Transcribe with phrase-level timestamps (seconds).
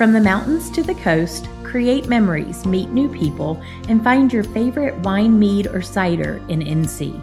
[0.00, 4.96] From the mountains to the coast, create memories, meet new people, and find your favorite
[5.00, 7.20] wine, mead, or cider in NC.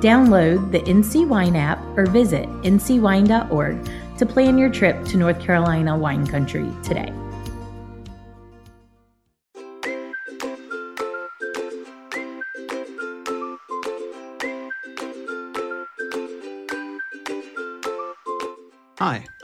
[0.00, 5.98] Download the NC Wine app or visit ncwine.org to plan your trip to North Carolina
[5.98, 7.12] wine country today.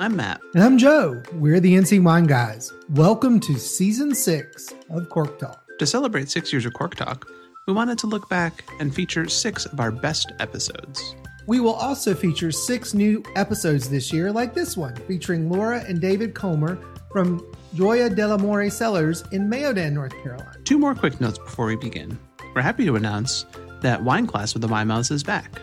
[0.01, 0.41] I'm Matt.
[0.55, 1.21] And I'm Joe.
[1.33, 2.73] We're the NC Wine Guys.
[2.91, 5.61] Welcome to season six of Cork Talk.
[5.80, 7.29] To celebrate six years of Cork Talk,
[7.66, 11.16] we wanted to look back and feature six of our best episodes.
[11.48, 16.01] We will also feature six new episodes this year, like this one, featuring Laura and
[16.01, 16.78] David Comer
[17.11, 17.41] from
[17.75, 20.59] Gioia dell'Amore Cellars in Mayodan, North Carolina.
[20.62, 22.17] Two more quick notes before we begin.
[22.55, 23.47] We're happy to announce
[23.80, 25.61] that Wine Class with the Wine Mouths is back.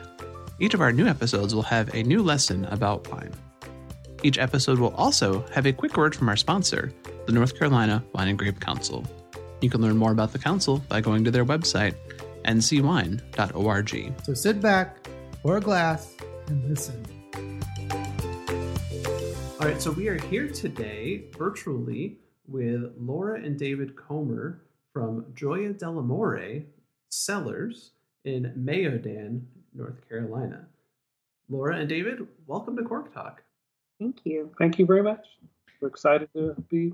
[0.60, 3.32] Each of our new episodes will have a new lesson about wine.
[4.26, 6.92] Each episode will also have a quick word from our sponsor,
[7.28, 9.06] the North Carolina Wine and Grape Council.
[9.62, 11.94] You can learn more about the council by going to their website,
[12.44, 14.14] ncwine.org.
[14.24, 15.08] So sit back,
[15.44, 16.16] pour a glass,
[16.48, 17.06] and listen.
[19.60, 24.60] All right, so we are here today virtually with Laura and David Comer
[24.92, 26.64] from Gioia dell'Amore
[27.10, 27.92] Cellars
[28.24, 29.44] in Mayodan,
[29.76, 30.66] North Carolina.
[31.48, 33.44] Laura and David, welcome to Cork Talk.
[34.00, 34.52] Thank you.
[34.58, 35.26] Thank you very much.
[35.80, 36.94] We're excited to be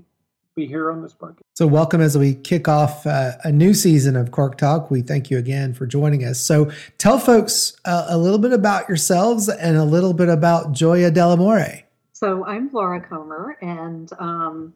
[0.54, 1.40] be here on this podcast.
[1.54, 4.90] So, welcome as we kick off uh, a new season of Cork Talk.
[4.90, 6.40] We thank you again for joining us.
[6.40, 11.10] So, tell folks uh, a little bit about yourselves and a little bit about Gioia
[11.10, 11.84] dell'Amore.
[12.12, 14.74] So, I'm Laura Comer, and um,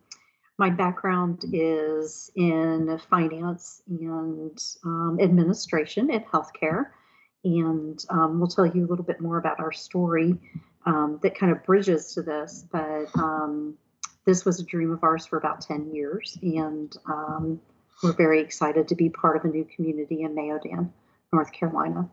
[0.59, 6.87] my background is in finance and um, administration in healthcare.
[7.45, 10.37] And um, we'll tell you a little bit more about our story
[10.87, 12.65] um, that kind of bridges to this.
[12.70, 13.77] But um,
[14.25, 17.61] this was a dream of ours for about 10 years, and um,
[18.03, 20.91] we're very excited to be part of a new community in Mayodan,
[21.33, 22.09] North Carolina.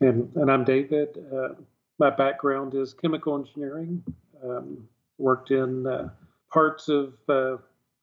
[0.00, 1.18] And, and I'm David.
[1.32, 1.50] Uh,
[1.98, 4.02] my background is chemical engineering.
[4.42, 4.88] Um,
[5.18, 6.08] worked in uh,
[6.52, 7.56] parts of, uh,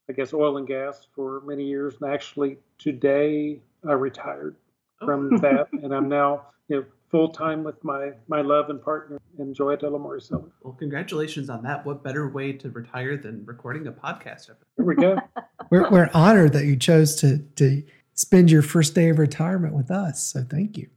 [0.10, 4.56] I guess, oil and gas for many years, and actually today I retired
[5.00, 5.38] from oh.
[5.40, 9.54] that, and I'm now you know full time with my my love and partner in
[9.54, 10.50] Gioia dell'Amore Cellar.
[10.64, 11.86] Well, congratulations on that.
[11.86, 14.58] What better way to retire than recording a podcast episode?
[14.78, 15.18] Here we go.
[15.70, 17.84] we're, we're honored that you chose to to
[18.14, 20.24] spend your first day of retirement with us.
[20.24, 20.88] So thank you.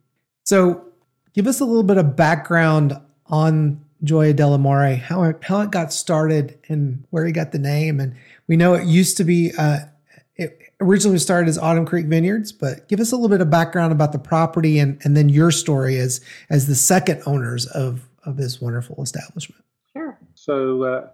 [0.45, 0.85] So
[1.33, 5.93] give us a little bit of background on Gioia dell'Amore, how it, how it got
[5.93, 8.01] started and where he got the name.
[8.01, 8.15] And
[8.47, 9.79] we know it used to be uh,
[10.37, 13.93] it originally started as Autumn Creek Vineyards, but give us a little bit of background
[13.93, 18.37] about the property and, and then your story as as the second owners of of
[18.37, 19.63] this wonderful establishment.
[19.93, 20.19] Sure.
[20.35, 21.09] So uh,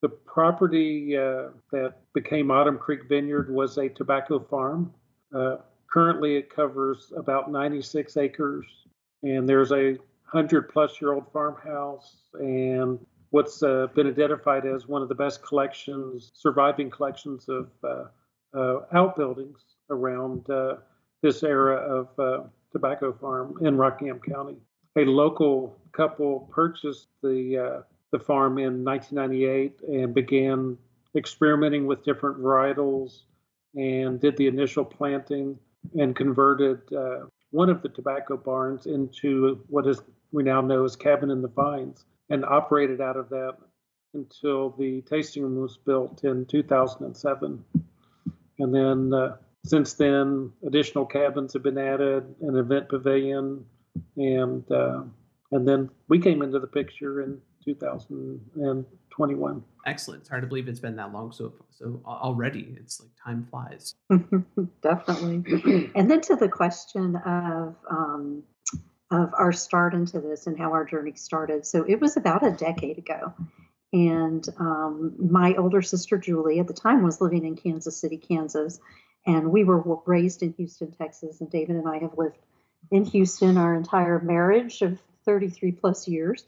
[0.00, 4.92] the property uh, that became Autumn Creek Vineyard was a tobacco farm.
[5.34, 5.56] Uh,
[5.92, 8.66] currently, it covers about 96 acres,
[9.22, 12.98] and there's a hundred plus year old farmhouse and
[13.30, 18.08] what's uh, been identified as one of the best collections, surviving collections of uh, uh,
[18.54, 20.76] outbuildings around uh,
[21.22, 24.56] this era of uh, tobacco farm in Rockingham County.
[24.96, 30.76] A local couple purchased the the farm in 1998 and began
[31.16, 33.22] experimenting with different varietals
[33.74, 35.58] and did the initial planting
[35.98, 37.20] and converted uh,
[37.50, 41.48] one of the tobacco barns into what is we now know as Cabin in the
[41.48, 43.56] Vines and operated out of that
[44.14, 47.64] until the tasting room was built in 2007.
[48.62, 49.36] And then uh,
[49.66, 53.64] since then, additional cabins have been added, an event pavilion,
[54.16, 55.02] and uh,
[55.50, 59.64] and then we came into the picture in 2021.
[59.84, 60.20] Excellent.
[60.20, 61.32] It's hard to believe it's been that long.
[61.32, 63.96] So so already, it's like time flies.
[64.82, 65.90] Definitely.
[65.96, 68.44] and then to the question of um,
[69.10, 71.66] of our start into this and how our journey started.
[71.66, 73.34] So it was about a decade ago.
[73.92, 78.80] And um, my older sister, Julie, at the time was living in Kansas City, Kansas.
[79.26, 81.40] And we were raised in Houston, Texas.
[81.40, 82.38] And David and I have lived
[82.90, 86.44] in Houston our entire marriage of 33 plus years.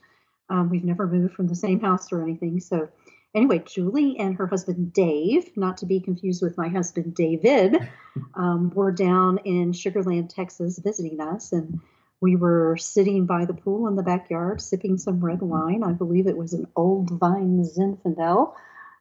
[0.51, 2.61] Um, we've never moved from the same house or anything.
[2.61, 2.89] So,
[3.35, 7.77] anyway, Julie and her husband Dave, not to be confused with my husband David,
[8.35, 11.53] um, were down in Sugarland, Texas, visiting us.
[11.53, 11.81] And
[12.25, 15.83] we were sitting by the pool in the backyard, sipping some red wine.
[15.85, 18.55] I believe it was an old vine Zinfandel,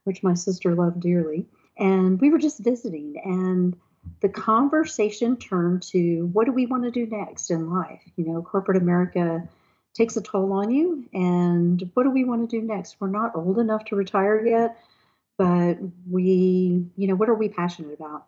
[0.03, 1.47] which my sister loved dearly.
[1.79, 3.77] And we were just visiting, and
[4.19, 8.01] the conversation turned to what do we want to do next in life?
[8.17, 9.47] You know, corporate America
[9.93, 12.97] takes a toll on you, and what do we want to do next?
[12.99, 14.77] We're not old enough to retire yet,
[15.37, 15.77] but
[16.11, 18.25] we, you know, what are we passionate about?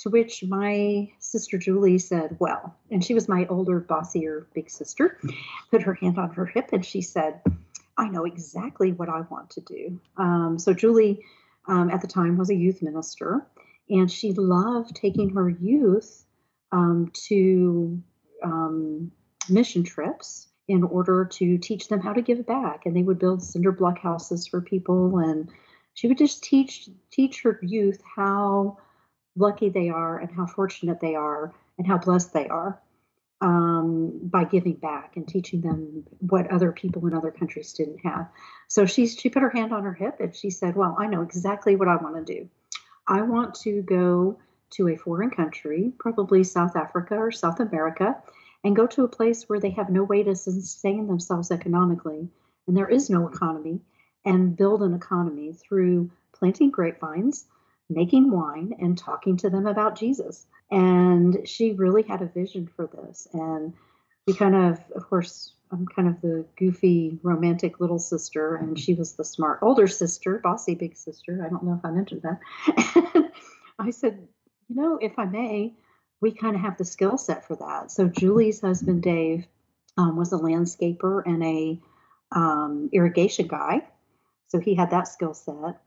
[0.00, 5.18] To which my sister Julie said, Well, and she was my older, bossier big sister,
[5.70, 7.42] put her hand on her hip and she said,
[7.98, 10.00] I know exactly what I want to do.
[10.16, 11.22] Um, so Julie,
[11.68, 13.46] um, at the time, was a youth minister,
[13.90, 16.24] and she loved taking her youth
[16.72, 18.02] um, to
[18.42, 19.12] um,
[19.50, 22.86] mission trips in order to teach them how to give back.
[22.86, 25.50] And they would build cinder block houses for people, and
[25.92, 28.78] she would just teach teach her youth how
[29.36, 32.80] lucky they are and how fortunate they are and how blessed they are
[33.40, 38.28] um, by giving back and teaching them what other people in other countries didn't have.
[38.68, 41.22] So she she put her hand on her hip and she said, "Well, I know
[41.22, 42.48] exactly what I want to do.
[43.06, 44.38] I want to go
[44.70, 48.22] to a foreign country, probably South Africa or South America,
[48.62, 52.28] and go to a place where they have no way to sustain themselves economically,
[52.66, 53.80] and there is no economy,
[54.24, 57.46] and build an economy through planting grapevines."
[57.90, 60.46] Making wine and talking to them about Jesus.
[60.70, 63.26] And she really had a vision for this.
[63.32, 63.74] And
[64.26, 68.94] we kind of, of course, I'm kind of the goofy, romantic little sister, and she
[68.94, 71.42] was the smart older sister, bossy big sister.
[71.44, 73.30] I don't know if I mentioned that.
[73.78, 74.26] I said,
[74.68, 75.74] you know, if I may,
[76.20, 77.90] we kind of have the skill set for that.
[77.90, 79.46] So Julie's husband, Dave,
[79.96, 81.80] um, was a landscaper and a
[82.32, 83.82] um, irrigation guy.
[84.48, 85.80] So he had that skill set.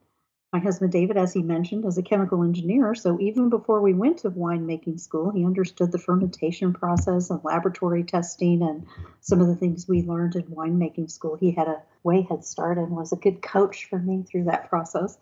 [0.53, 2.93] My husband David, as he mentioned, is a chemical engineer.
[2.93, 8.03] So even before we went to winemaking school, he understood the fermentation process and laboratory
[8.03, 8.85] testing and
[9.19, 11.35] some of the things we learned in winemaking school.
[11.37, 14.69] He had a way head start and was a good coach for me through that
[14.69, 15.17] process.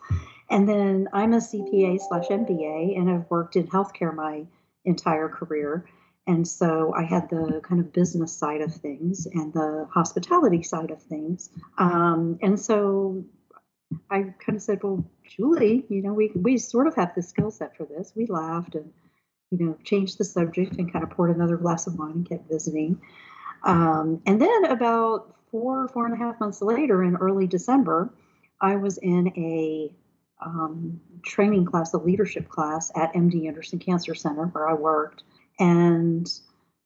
[0.49, 4.43] And then I'm a CPA slash MBA and have worked in healthcare my
[4.83, 5.85] entire career.
[6.27, 10.91] And so I had the kind of business side of things and the hospitality side
[10.91, 11.49] of things.
[11.77, 13.23] Um, and so
[14.09, 17.51] I kind of said, well, Julie, you know, we, we sort of have the skill
[17.51, 18.13] set for this.
[18.15, 18.91] We laughed and,
[19.51, 22.49] you know, changed the subject and kind of poured another glass of wine and kept
[22.49, 23.01] visiting.
[23.63, 28.13] Um, and then about four, four and a half months later in early December,
[28.59, 29.93] I was in a
[30.43, 35.23] um, training class, a leadership class at MD Anderson Cancer Center where I worked.
[35.59, 36.31] And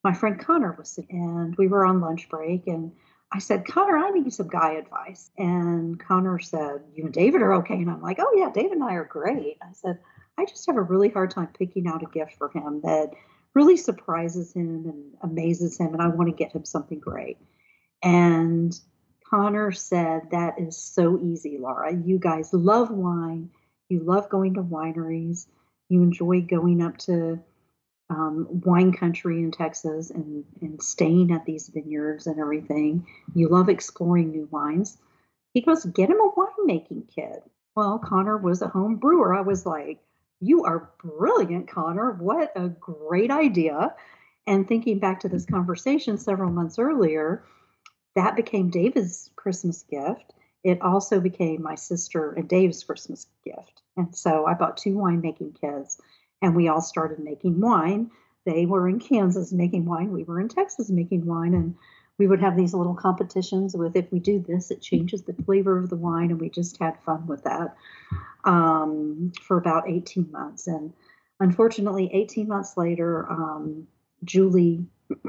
[0.03, 2.91] my friend Connor was sitting, and we were on lunch break, and
[3.31, 5.29] I said, Connor, I need some guy advice.
[5.37, 7.75] And Connor said, You and David are okay.
[7.75, 9.57] And I'm like, Oh, yeah, David and I are great.
[9.61, 9.99] I said,
[10.37, 13.11] I just have a really hard time picking out a gift for him that
[13.53, 15.93] really surprises him and amazes him.
[15.93, 17.37] And I want to get him something great.
[18.03, 18.77] And
[19.29, 21.93] Connor said, That is so easy, Laura.
[21.93, 23.49] You guys love wine.
[23.89, 25.47] You love going to wineries.
[25.89, 27.39] You enjoy going up to
[28.09, 33.07] um, wine country in Texas and, and staying at these vineyards and everything.
[33.33, 34.97] You love exploring new wines.
[35.53, 37.43] He goes, get him a winemaking kit.
[37.75, 39.33] Well, Connor was a home brewer.
[39.33, 39.99] I was like,
[40.39, 42.11] you are brilliant, Connor.
[42.11, 43.95] What a great idea.
[44.47, 47.43] And thinking back to this conversation several months earlier,
[48.15, 50.33] that became David's Christmas gift.
[50.63, 53.81] It also became my sister and Dave's Christmas gift.
[53.97, 55.99] And so I bought two winemaking kits
[56.41, 58.11] and we all started making wine.
[58.45, 61.75] They were in Kansas making wine, we were in Texas making wine, and
[62.17, 65.77] we would have these little competitions with if we do this, it changes the flavor
[65.77, 67.75] of the wine, and we just had fun with that
[68.45, 70.67] um, for about 18 months.
[70.67, 70.93] And
[71.39, 73.87] unfortunately, 18 months later, um,
[74.23, 74.85] Julie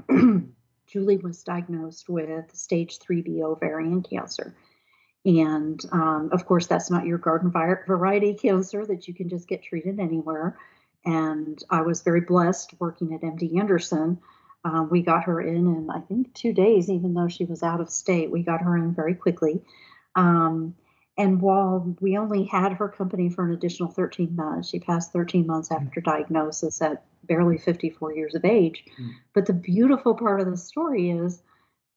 [0.87, 4.55] Julie was diagnosed with stage 3B ovarian cancer.
[5.25, 9.65] And um, of course, that's not your garden variety cancer that you can just get
[9.65, 10.57] treated anywhere.
[11.07, 14.19] And I was very blessed working at MD Anderson.
[14.65, 17.81] Uh, we got her in in, I think, two days, even though she was out
[17.81, 18.31] of state.
[18.31, 19.63] We got her in very quickly.
[20.17, 20.75] Um,
[21.17, 25.47] and while we only had her company for an additional 13 months, she passed 13
[25.47, 25.75] months hmm.
[25.75, 28.85] after diagnosis at barely 54 years of age.
[29.01, 29.11] Mm.
[29.35, 31.43] But the beautiful part of the story is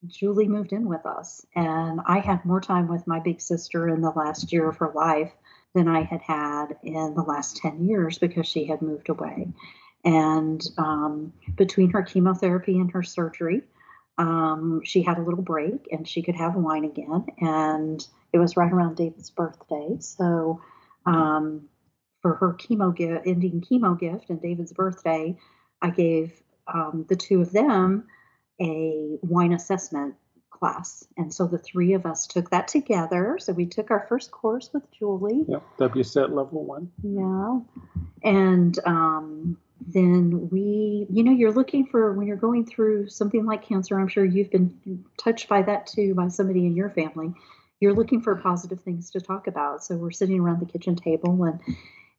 [0.07, 4.01] Julie moved in with us, and I had more time with my big sister in
[4.01, 5.31] the last year of her life
[5.75, 9.49] than I had had in the last 10 years because she had moved away.
[10.03, 13.63] And um, between her chemotherapy and her surgery,
[14.17, 17.25] um, she had a little break and she could have wine again.
[17.39, 19.97] And it was right around David's birthday.
[19.99, 20.61] So
[21.05, 21.69] um,
[22.21, 25.38] for her chemo gift, ending chemo gift and David's birthday,
[25.81, 26.33] I gave
[26.67, 28.07] um, the two of them
[28.61, 30.15] a wine assessment
[30.59, 31.05] class.
[31.17, 33.37] And so the three of us took that together.
[33.39, 35.45] So we took our first course with Julie.
[35.47, 36.91] Yep, WSET level one.
[37.01, 37.59] Yeah.
[38.29, 43.63] And um, then we, you know, you're looking for when you're going through something like
[43.63, 47.33] cancer, I'm sure you've been touched by that too, by somebody in your family.
[47.79, 49.83] you're looking for positive things to talk about.
[49.83, 51.59] So we're sitting around the kitchen table and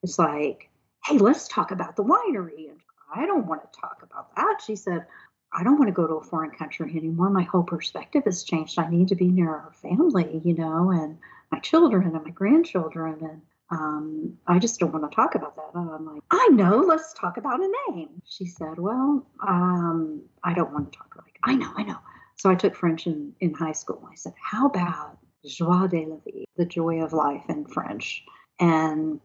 [0.02, 0.70] it's like,
[1.04, 2.70] hey, let's talk about the winery.
[2.70, 2.80] And
[3.14, 4.60] I don't want to talk about that.
[4.66, 5.06] She said,
[5.52, 7.30] I don't want to go to a foreign country anymore.
[7.30, 8.78] My whole perspective has changed.
[8.78, 11.18] I need to be near our family, you know, and
[11.50, 13.18] my children and my grandchildren.
[13.20, 15.74] And um, I just don't want to talk about that.
[15.74, 18.22] And I'm like, I know, let's talk about a name.
[18.26, 21.98] She said, Well, um, I don't want to talk about like, I know, I know.
[22.36, 24.02] So I took French in, in high school.
[24.10, 28.24] I said, How about joie de la vie, the joy of life in French?
[28.60, 29.20] And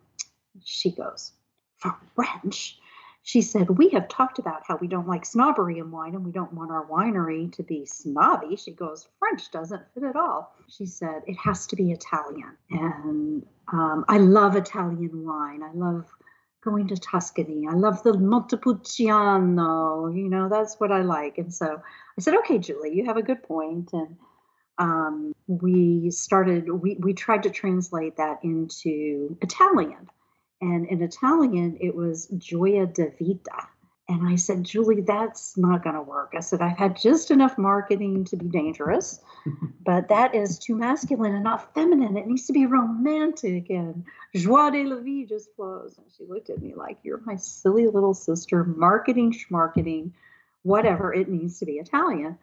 [0.64, 1.34] she goes,
[2.16, 2.80] French?
[3.26, 6.32] She said, We have talked about how we don't like snobbery in wine and we
[6.32, 8.56] don't want our winery to be snobby.
[8.56, 10.56] She goes, French doesn't fit at all.
[10.70, 12.56] She said, It has to be Italian.
[12.70, 15.64] And um, I love Italian wine.
[15.64, 16.06] I love
[16.64, 17.66] going to Tuscany.
[17.68, 20.08] I love the Montepulciano.
[20.10, 21.40] You know, that's what I like.
[21.40, 21.82] And so
[22.18, 23.90] I said, Okay, Julie, you have a good point.
[23.92, 24.18] And
[24.78, 30.12] um, we started, we, we tried to translate that into Italian.
[30.62, 33.68] And in Italian, it was Gioia de Vita.
[34.08, 36.34] And I said, Julie, that's not going to work.
[36.38, 39.20] I said, I've had just enough marketing to be dangerous,
[39.86, 42.16] but that is too masculine and not feminine.
[42.16, 45.98] It needs to be romantic and joie de la vie just flows.
[45.98, 50.12] And she looked at me like, You're my silly little sister, marketing, schmarketing,
[50.62, 51.12] whatever.
[51.12, 52.38] It needs to be Italian.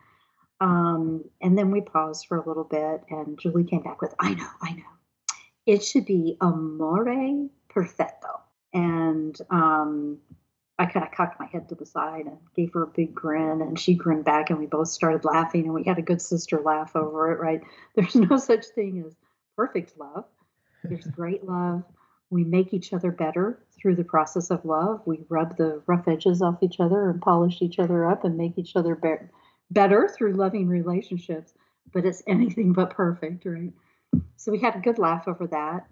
[0.60, 4.34] Um, and then we paused for a little bit, and Julie came back with, I
[4.34, 4.82] know, I know.
[5.66, 7.04] It should be amore
[7.74, 8.40] perfetto.
[8.72, 10.18] And um,
[10.78, 13.60] I kind of cocked my head to the side and gave her a big grin,
[13.60, 16.60] and she grinned back, and we both started laughing, and we had a good sister
[16.60, 17.60] laugh over it, right?
[17.94, 19.14] There's no such thing as
[19.56, 20.24] perfect love,
[20.84, 21.84] there's great love.
[22.30, 25.02] We make each other better through the process of love.
[25.04, 28.56] We rub the rough edges off each other and polish each other up and make
[28.56, 29.28] each other be-
[29.70, 31.52] better through loving relationships.
[31.92, 33.72] But it's anything but perfect, right?
[34.36, 35.86] So we had a good laugh over that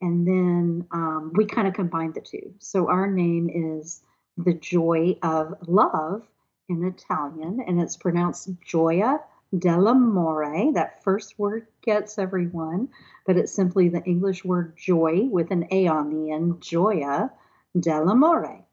[0.00, 2.54] and then um, we kind of combined the two.
[2.58, 4.02] So our name is
[4.36, 6.26] the joy of love
[6.68, 9.20] in Italian, and it's pronounced Gioia
[9.54, 10.74] dell'amore.
[10.74, 12.88] That first word gets everyone,
[13.26, 17.30] but it's simply the English word joy with an A on the end, Gioia
[17.76, 18.64] dell'amore.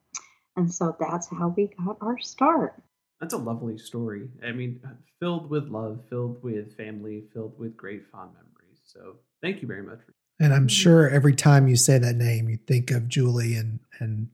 [0.55, 2.81] And so that's how we got our start.
[3.19, 4.29] That's a lovely story.
[4.45, 4.79] I mean,
[5.19, 8.79] filled with love, filled with family, filled with great fond memories.
[8.83, 9.99] So thank you very much.
[10.39, 14.29] And I'm sure every time you say that name, you think of Julie and and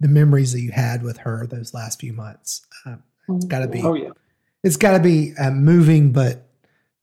[0.00, 2.66] the memories that you had with her those last few months.
[2.86, 2.96] Uh,
[3.28, 3.82] it's got to be.
[3.82, 4.10] Oh yeah.
[4.62, 6.48] It's got to be uh, moving, but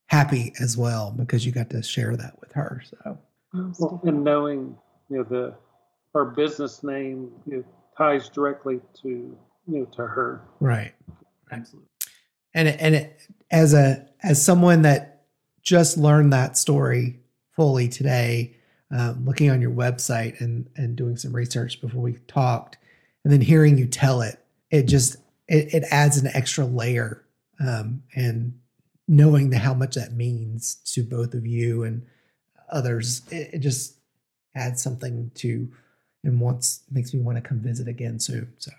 [0.07, 2.83] happy as well because you got to share that with her.
[2.85, 3.17] So.
[3.53, 4.77] Well, and knowing
[5.09, 5.55] you know the
[6.13, 7.63] our business name you know,
[7.97, 10.41] ties directly to you know to her.
[10.59, 10.93] Right.
[11.51, 11.89] Absolutely.
[12.53, 15.25] And it, and it, as a as someone that
[15.61, 17.19] just learned that story
[17.57, 18.55] fully today,
[18.95, 22.77] um, looking on your website and and doing some research before we talked,
[23.25, 24.39] and then hearing you tell it,
[24.71, 25.17] it just
[25.49, 27.25] it, it adds an extra layer,
[27.59, 28.57] um, and
[29.09, 32.05] knowing the, how much that means to both of you and
[32.71, 33.95] others, it, it just
[34.55, 35.69] adds something to,
[36.23, 38.53] and wants makes me want to come visit again soon.
[38.57, 38.71] So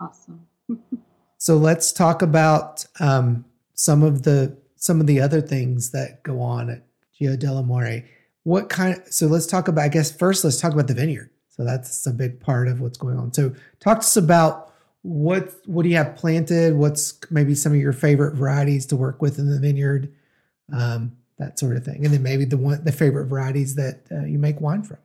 [0.00, 0.46] awesome.
[1.38, 6.40] so let's talk about um, some of the some of the other things that go
[6.40, 6.84] on at
[7.20, 8.04] Gioia dell'amore.
[8.44, 9.02] What kind?
[9.10, 9.84] So let's talk about.
[9.84, 11.30] I guess first, let's talk about the vineyard.
[11.48, 13.32] So that's a big part of what's going on.
[13.32, 16.74] So talk to us about what what do you have planted?
[16.74, 20.12] What's maybe some of your favorite varieties to work with in the vineyard,
[20.72, 24.24] um, that sort of thing, and then maybe the one the favorite varieties that uh,
[24.24, 24.98] you make wine from.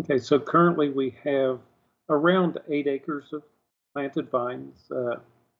[0.00, 1.60] Okay, so currently we have
[2.08, 3.42] around eight acres of
[3.94, 4.90] planted vines.
[4.90, 5.16] Uh,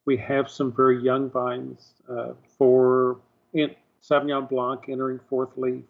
[0.06, 3.18] we have some very young vines uh, for
[3.52, 5.84] in, Sauvignon Blanc entering fourth leaf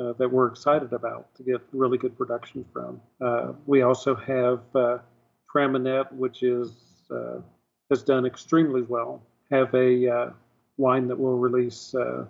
[0.00, 3.00] uh, that we're excited about to get really good production from.
[3.20, 4.98] Uh, we also have uh,
[5.52, 6.72] Traminette, which is
[7.10, 7.40] uh,
[7.90, 9.22] has done extremely well.
[9.50, 10.30] Have a uh,
[10.78, 12.24] wine that we'll release uh,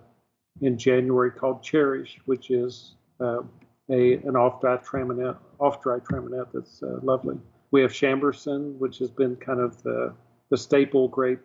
[0.62, 3.44] in January called Cherish, which is a
[3.88, 7.38] an off-dry Traminette, off-dry Traminette that's lovely.
[7.70, 10.14] We have Chambourcin, which has been kind of the
[10.50, 11.40] the staple grape,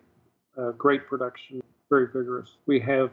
[0.76, 2.56] great production, very vigorous.
[2.66, 3.10] We have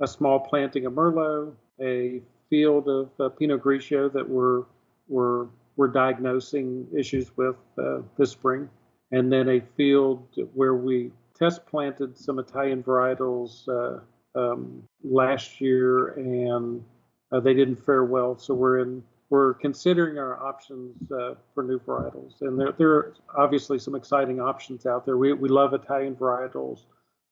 [0.00, 4.64] a small planting of Merlot, a field of uh, Pinot Grigio that we're,
[5.08, 8.68] we're, we're diagnosing issues with uh, this spring,
[9.12, 14.00] and then a field where we test planted some Italian varietals uh,
[14.38, 16.84] um, last year, and
[17.32, 18.38] uh, they didn't fare well.
[18.38, 23.14] So we're in we're considering our options uh, for new varietals, and there, there are
[23.36, 25.16] obviously some exciting options out there.
[25.16, 26.80] We, we love Italian varietals.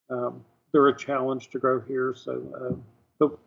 [0.09, 2.15] Um, they're a challenge to grow here.
[2.17, 2.77] So, uh,
[3.19, 3.39] but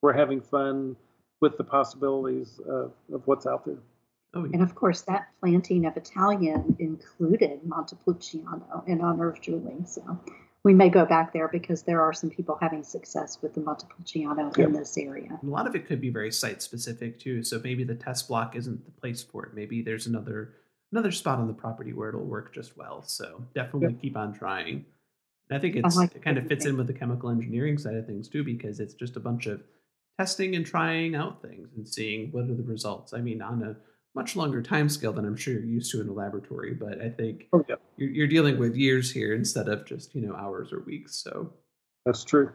[0.00, 0.96] we're having fun
[1.40, 3.78] with the possibilities of, of what's out there.
[4.34, 4.50] Oh, yeah.
[4.54, 9.84] And of course, that planting of Italian included Montepulciano in honor of Julie.
[9.84, 10.18] So
[10.64, 14.52] we may go back there because there are some people having success with the Montepulciano
[14.56, 15.38] in this area.
[15.42, 17.42] A lot of it could be very site specific too.
[17.42, 19.54] So maybe the test block isn't the place for it.
[19.54, 20.54] Maybe there's another
[20.92, 23.02] another spot on the property where it'll work just well.
[23.02, 24.84] So definitely keep on trying.
[25.50, 27.94] And I think it's like it kind of fits in with the chemical engineering side
[27.94, 29.62] of things too, because it's just a bunch of
[30.18, 33.12] testing and trying out things and seeing what are the results.
[33.12, 33.76] I mean, on a
[34.14, 37.08] much longer time scale than I'm sure you're used to in a laboratory, but I
[37.08, 37.76] think oh, yeah.
[37.96, 41.16] you're, you're dealing with years here instead of just you know hours or weeks.
[41.16, 41.52] So
[42.04, 42.50] that's true.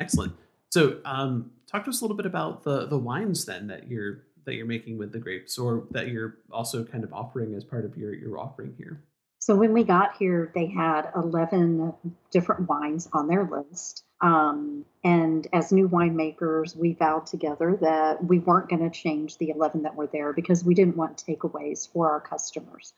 [0.00, 0.34] Excellent.
[0.70, 4.24] So, um, talk to us a little bit about the the wines then that you're
[4.44, 7.84] that you're making with the grapes, or that you're also kind of offering as part
[7.84, 9.04] of your your offering here.
[9.44, 11.92] So when we got here, they had eleven
[12.30, 14.02] different wines on their list.
[14.22, 19.50] Um, and as new winemakers, we vowed together that we weren't going to change the
[19.50, 22.94] 11 that were there because we didn't want takeaways for our customers.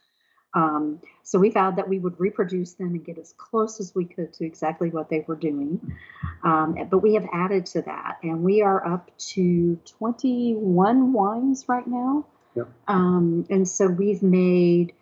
[0.54, 4.04] Um, so we vowed that we would reproduce them and get as close as we
[4.04, 5.96] could to exactly what they were doing.
[6.44, 11.88] Um, but we have added to that, and we are up to 21 wines right
[11.88, 12.24] now.
[12.54, 12.68] Yep.
[12.86, 14.92] Um, and so we've made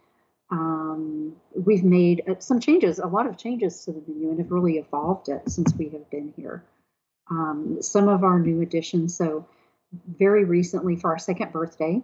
[0.54, 4.52] um, we've made uh, some changes, a lot of changes to the menu, and have
[4.52, 6.64] really evolved it since we have been here.
[7.28, 9.16] Um, some of our new additions.
[9.16, 9.48] So,
[10.06, 12.02] very recently, for our second birthday,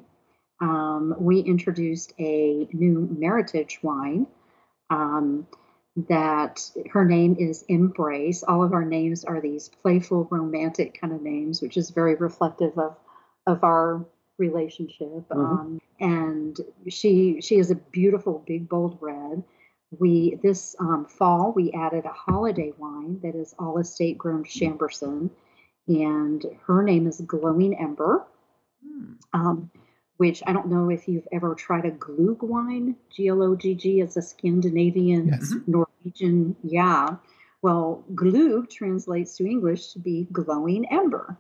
[0.61, 4.26] um, we introduced a new Meritage wine.
[4.90, 5.47] Um,
[6.09, 8.42] that her name is Embrace.
[8.42, 12.76] All of our names are these playful, romantic kind of names, which is very reflective
[12.78, 12.97] of
[13.47, 14.04] of our
[14.40, 15.28] relationship.
[15.28, 15.40] Mm-hmm.
[15.40, 19.44] Um, and she she is a beautiful, big, bold red.
[19.99, 25.30] We this um, fall we added a holiday wine that is all estate grown Chambourcin,
[25.87, 28.26] and her name is Glowing Ember.
[28.85, 29.16] Mm.
[29.32, 29.70] Um,
[30.20, 32.94] which I don't know if you've ever tried a glug wine.
[33.09, 35.54] G L O G G is a Scandinavian yes.
[35.54, 35.73] Mm-hmm.
[35.73, 36.56] Norwegian.
[36.62, 37.17] Yeah.
[37.62, 41.38] Well, glug translates to English to be glowing ember.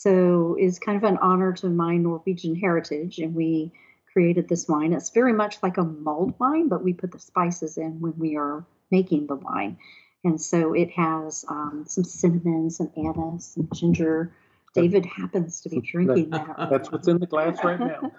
[0.00, 3.72] So it's kind of an honor to my Norwegian heritage, and we
[4.12, 4.92] created this wine.
[4.92, 8.36] It's very much like a mulled wine, but we put the spices in when we
[8.36, 9.76] are making the wine.
[10.22, 14.32] And so it has um, some cinnamon, some anise, some ginger.
[14.72, 16.46] David happens to be drinking that.
[16.46, 18.12] Right That's what's in the glass right now.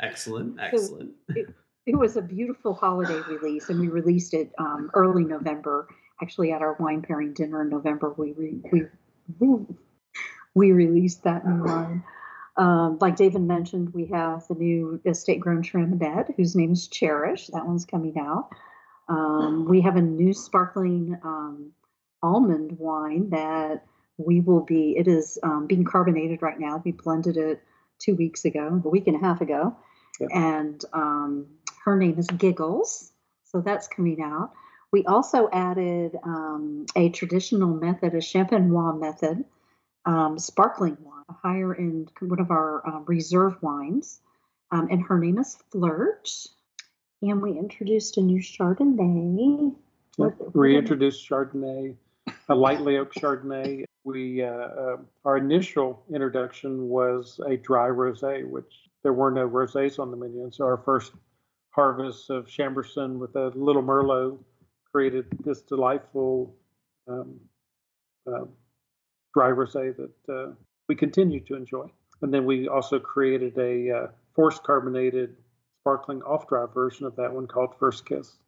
[0.00, 1.14] excellent, excellent.
[1.30, 1.46] So it,
[1.86, 5.88] it, was a beautiful holiday release, and we released it um, early November.
[6.20, 9.56] Actually, at our wine pairing dinner in November, we re, we,
[10.56, 12.02] we released that new line.
[12.56, 17.48] Um, like David mentioned, we have the new estate grown Traminette, whose name is Cherish.
[17.48, 18.48] That one's coming out.
[19.06, 21.72] Um, we have a new sparkling um,
[22.22, 23.84] almond wine that
[24.16, 26.80] we will be, it is um, being carbonated right now.
[26.82, 27.62] We blended it
[27.98, 29.76] two weeks ago, a week and a half ago.
[30.32, 31.48] And um,
[31.84, 33.12] her name is Giggles.
[33.44, 34.52] So that's coming out.
[34.90, 39.44] We also added um, a traditional method, a champenois method
[40.06, 44.20] um, sparkling wine, a higher end, one of our uh, reserve wines.
[44.72, 46.28] Um, and her name is Flirt.
[47.22, 49.74] And we introduced a new Chardonnay.
[50.18, 51.94] Reintroduced Chardonnay,
[52.48, 53.84] a lightly oak Chardonnay.
[54.04, 59.98] We uh, uh, our initial introduction was a dry rosé, which there were no rosés
[59.98, 61.12] on the menu, and so our first
[61.70, 64.38] harvest of Chambourcin with a little Merlot
[64.90, 66.54] created this delightful
[67.08, 67.38] um,
[68.26, 68.44] uh,
[69.36, 70.52] dry rosé that uh,
[70.88, 71.86] we continue to enjoy.
[72.22, 75.36] And then we also created a uh, forced carbonated
[75.82, 78.38] sparkling off dry version of that one called First Kiss.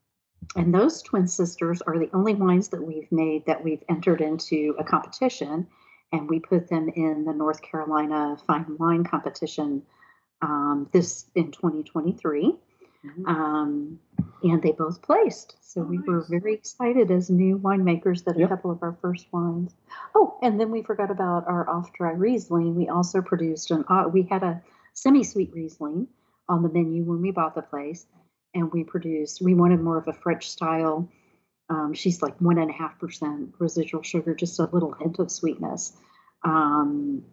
[0.57, 4.75] And those twin sisters are the only wines that we've made that we've entered into
[4.79, 5.67] a competition,
[6.13, 9.83] and we put them in the North Carolina Fine Wine Competition
[10.41, 12.55] um, this in 2023.
[13.05, 13.27] Mm-hmm.
[13.27, 13.99] Um,
[14.43, 15.57] and they both placed.
[15.61, 19.75] So we were very excited as new winemakers that a couple of our first wines.
[20.15, 22.75] Oh, and then we forgot about our off dry Riesling.
[22.75, 24.63] We also produced an, uh, we had a
[24.95, 26.09] semi sweet Riesling
[26.49, 28.07] on the menu when we bought the place.
[28.55, 31.09] And we produced, we wanted more of a French style.
[31.69, 35.31] Um, she's like one and a half percent residual sugar, just a little hint of
[35.31, 35.93] sweetness.
[36.45, 37.25] Um,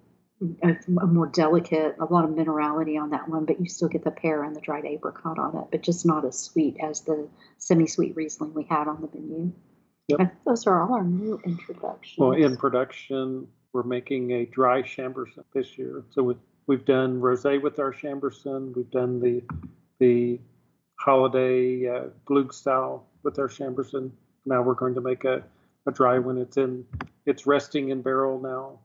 [0.41, 4.03] a, a, more delicate, a lot of minerality on that one, but you still get
[4.03, 7.27] the pear and the dried apricot on it, but just not as sweet as the
[7.57, 9.53] semi-sweet Riesling we had on the menu.
[10.07, 10.35] Yep.
[10.45, 12.17] those are all our new introductions.
[12.17, 16.03] Well, in production, we're making a dry Chambourcin this year.
[16.11, 18.75] So we've, we've done rosé with our Chambourcin.
[18.75, 19.41] We've done the
[19.99, 20.41] the
[20.99, 24.11] holiday uh, glug style with our Chambourcin.
[24.45, 25.41] Now we're going to make a,
[25.87, 26.37] a dry one.
[26.37, 26.85] It's in
[27.25, 28.81] it's resting in barrel now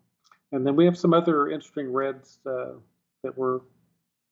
[0.52, 2.72] and then we have some other interesting reds uh,
[3.22, 3.60] that we're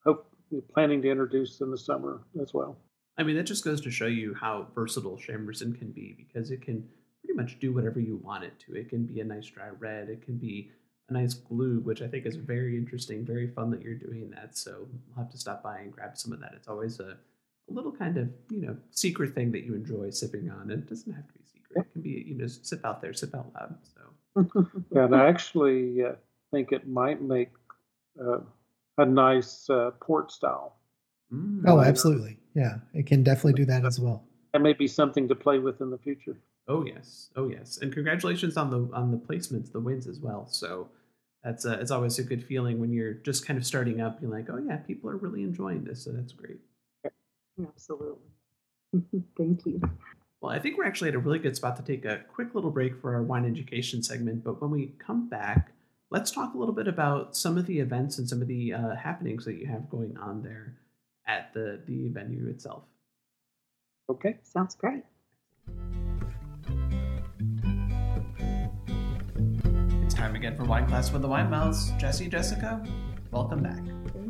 [0.05, 0.31] hope,
[0.73, 2.79] planning to introduce in the summer as well.
[3.19, 6.63] I mean, that just goes to show you how versatile Chambourcin can be because it
[6.63, 6.89] can
[7.25, 8.77] pretty much do whatever you want it to.
[8.77, 10.09] It can be a nice dry red.
[10.09, 10.71] It can be
[11.09, 14.57] a nice glug, which I think is very interesting, very fun that you're doing that.
[14.57, 16.53] So I'll have to stop by and grab some of that.
[16.55, 17.17] It's always a,
[17.69, 20.71] a little kind of, you know, secret thing that you enjoy sipping on.
[20.71, 21.87] And it doesn't have to be secret.
[21.87, 23.77] It can be, you know, sip out there, sip out loud.
[23.83, 24.01] So
[24.95, 26.13] and I actually uh,
[26.51, 27.51] think it might make
[28.21, 28.39] uh,
[28.99, 30.77] a nice uh, port style.
[31.33, 31.63] mm.
[31.67, 32.39] Oh, absolutely.
[32.55, 34.25] Yeah, it can definitely do that as well.
[34.53, 36.37] That may be something to play with in the future.
[36.67, 40.47] Oh yes, oh yes, and congratulations on the on the placements, the wins as well.
[40.51, 40.89] So
[41.43, 44.21] that's uh, it's always a good feeling when you're just kind of starting up.
[44.21, 46.59] You're like, oh yeah, people are really enjoying this, so that's great.
[47.61, 48.31] Absolutely.
[49.37, 49.81] Thank you.
[50.41, 52.71] Well, I think we're actually at a really good spot to take a quick little
[52.71, 54.45] break for our wine education segment.
[54.45, 55.73] But when we come back,
[56.11, 58.95] let's talk a little bit about some of the events and some of the uh,
[58.95, 60.77] happenings that you have going on there
[61.27, 62.85] at the the venue itself.
[64.09, 64.39] Okay.
[64.45, 65.03] Sounds great.
[70.05, 71.91] It's time again for wine class with the wine mouths.
[71.99, 72.83] Jesse, Jessica,
[73.33, 73.81] welcome back.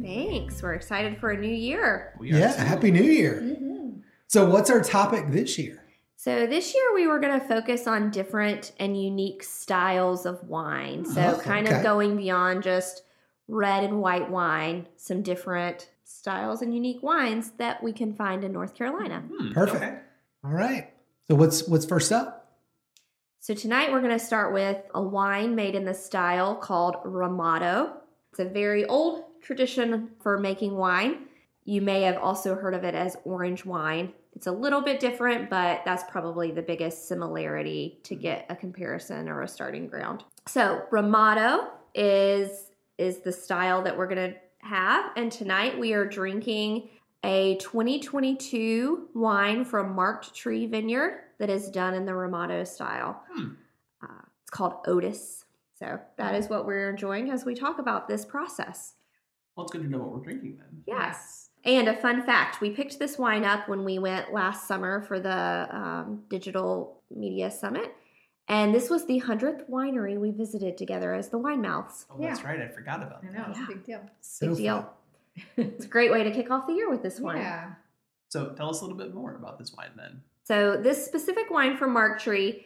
[0.02, 0.62] Thanks.
[0.62, 2.14] We're excited for a new year.
[2.18, 2.62] We are Yeah, too.
[2.62, 3.42] Happy New Year.
[3.42, 4.00] Mm-hmm.
[4.26, 5.84] So, what's our topic this year?
[6.20, 11.04] So this year we were going to focus on different and unique styles of wine.
[11.04, 11.76] So Oh, kind okay.
[11.76, 13.04] of going beyond just
[13.46, 18.52] red and white wine, some different styles and unique wines that we can find in
[18.52, 19.20] North Carolina.
[19.32, 19.76] Hmm, Perfect.
[19.76, 19.98] okay.
[20.44, 20.90] All right.
[21.28, 22.34] So, what's what's first up?
[23.38, 27.92] So tonight we're going to start with a wine made in the style called Ramato.
[28.32, 31.26] It's a very old tradition for making wine.
[31.64, 34.12] You may have also heard of it as orange wine.
[34.34, 39.28] It's a little bit different, but that's probably the biggest similarity to get a comparison
[39.28, 40.24] or a starting ground.
[40.46, 46.04] So, Ramato is is the style that we're going to have and tonight we are
[46.04, 46.88] drinking
[47.24, 53.22] a 2022 wine from Marked Tree Vineyard that is done in the Ramato style.
[53.32, 53.48] Hmm.
[54.02, 55.44] Uh, it's called Otis.
[55.78, 58.94] So that is what we're enjoying as we talk about this process.
[59.54, 60.82] Well, it's good to know what we're drinking then.
[60.86, 61.47] Yes.
[61.64, 65.18] And a fun fact we picked this wine up when we went last summer for
[65.20, 67.94] the um, Digital Media Summit.
[68.48, 72.06] And this was the 100th winery we visited together as the Wine Mouths.
[72.10, 72.60] Oh, that's right.
[72.62, 73.28] I forgot about that.
[73.30, 73.38] I that.
[73.38, 73.66] know, it's Yeah.
[73.68, 74.00] big deal.
[74.20, 74.90] So Big deal.
[75.56, 77.36] It's a great way to kick off the year with this wine.
[77.38, 77.72] Yeah.
[78.30, 80.22] So tell us a little bit more about this wine then.
[80.44, 82.64] So this specific wine from Marked Tree,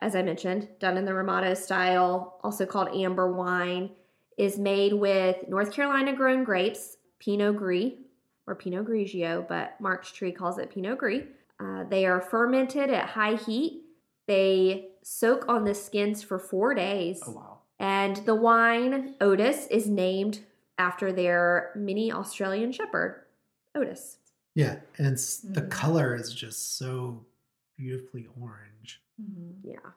[0.00, 3.90] as I mentioned, done in the Ramato style, also called amber wine,
[4.38, 7.94] is made with North Carolina grown grapes, Pinot Gris
[8.46, 11.24] or Pinot Grigio, but Marked Tree calls it Pinot Gris.
[11.58, 13.82] Uh, they are fermented at high heat.
[14.26, 17.22] They soak on the skins for four days.
[17.26, 17.58] Oh wow.
[17.78, 20.40] And the wine, Otis, is named
[20.78, 23.24] after their mini Australian Shepherd,
[23.74, 24.18] Otis.
[24.54, 25.70] Yeah, and it's, the Mhm.
[25.70, 27.24] color is just so
[27.76, 29.02] beautifully orange.
[29.20, 29.68] Mm-hmm.
[29.70, 29.90] Yeah.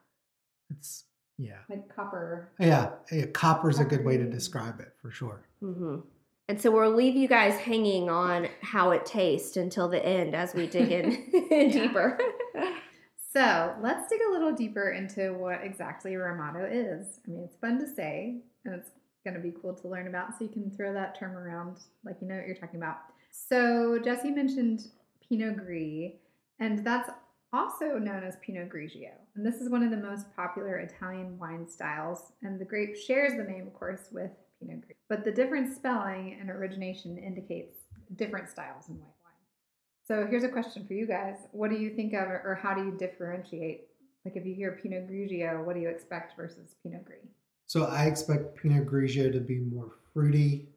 [0.70, 1.06] It's
[1.38, 2.50] yeah, Like copper.
[2.60, 2.92] yeah.
[3.12, 5.42] yeah Copper's a good way to describe it for sure.
[5.62, 6.00] hmm
[6.50, 10.56] And so we'll leave you guys hanging on how it tastes until the end as
[10.56, 11.30] we dig in
[11.72, 12.20] deeper.
[13.32, 17.20] So let's dig a little deeper into what exactly Ramato is.
[17.24, 18.90] I mean, it's fun to say, and it's
[19.24, 20.32] going to be cool to learn about.
[20.32, 22.98] So you can throw that term around like you know what you're talking about.
[23.32, 24.88] So Jesse mentioned
[25.22, 26.14] Pinot Gris,
[26.60, 27.12] and that's
[27.54, 29.12] also known as Pinot Grigio.
[29.36, 32.32] And this is one of the most popular Italian wine styles.
[32.42, 34.98] And the grape shares the name, of course, with Pinot Gris.
[35.08, 37.78] But the different spelling and origination indicates
[38.16, 39.34] different styles in white wine.
[40.08, 41.36] So here's a question for you guys.
[41.52, 43.86] What do you think of, or how do you differentiate?
[44.26, 47.20] Like if you hear Pinot Grigio, what do you expect versus Pinot Gris?
[47.68, 50.68] So I expect Pinot Grigio to be more fruity,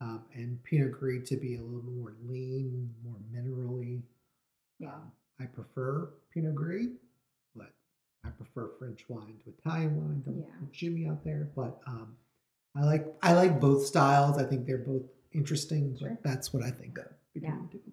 [0.00, 4.02] um, and Pinot Gris to be a little more lean, more minerally.
[4.78, 4.88] Yeah.
[4.88, 6.88] Um, I prefer Pinot Gris,
[7.54, 7.70] but
[8.24, 10.22] I prefer French wine to Italian wine.
[10.26, 10.44] Don't,
[10.82, 10.90] Yeah.
[10.90, 12.16] me out there, but um,
[12.76, 14.38] I like I like both styles.
[14.38, 15.02] I think they're both
[15.32, 16.10] interesting, Sure.
[16.10, 17.06] but that's what I think of.
[17.34, 17.50] Yeah.
[17.50, 17.92] the two of them.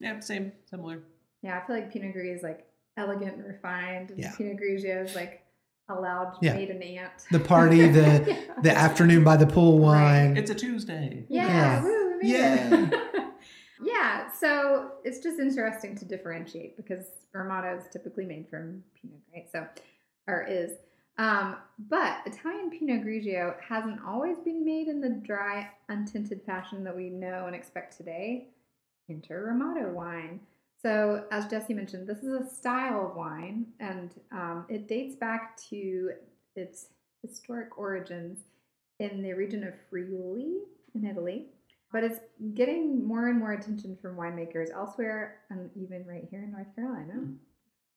[0.00, 1.00] Yeah, same, similar.
[1.42, 4.32] Yeah, I feel like Pinot Gris is like elegant and refined, and Yeah.
[4.36, 5.42] Pinot Grigio is like
[5.88, 6.54] a loud Yeah.
[6.54, 7.12] maiden aunt.
[7.30, 8.60] The party, the Yeah.
[8.62, 10.24] the afternoon by the pool Right.
[10.24, 10.36] wine.
[10.36, 11.24] It's a Tuesday.
[11.28, 11.82] Yeah, Yeah.
[11.82, 12.90] woo, Yeah.
[13.82, 19.52] yeah, so it's just interesting to differentiate because Ramato is typically made from Pinot Gris,
[19.52, 19.66] so
[20.26, 20.72] or is.
[21.18, 21.56] Um,
[21.88, 27.10] but Italian Pinot Grigio hasn't always been made in the dry, untinted fashion that we
[27.10, 28.48] know and expect today.
[29.10, 30.40] Enter Ramato wine.
[30.80, 35.56] So, as Jesse mentioned, this is a style of wine, and um, it dates back
[35.70, 36.12] to
[36.54, 36.86] its
[37.22, 38.38] historic origins
[39.00, 40.58] in the region of Friuli
[40.94, 41.46] in Italy,
[41.92, 42.20] but it's
[42.54, 47.14] getting more and more attention from winemakers elsewhere and even right here in North Carolina.
[47.14, 47.32] Hmm.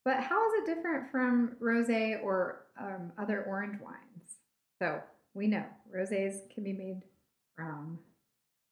[0.04, 4.38] But how is it different from rosé or um, other orange wines?
[4.82, 5.00] So
[5.34, 7.02] we know rosés can be made
[7.56, 8.00] from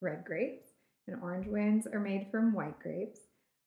[0.01, 0.69] red grapes,
[1.07, 3.19] and orange wines are made from white grapes.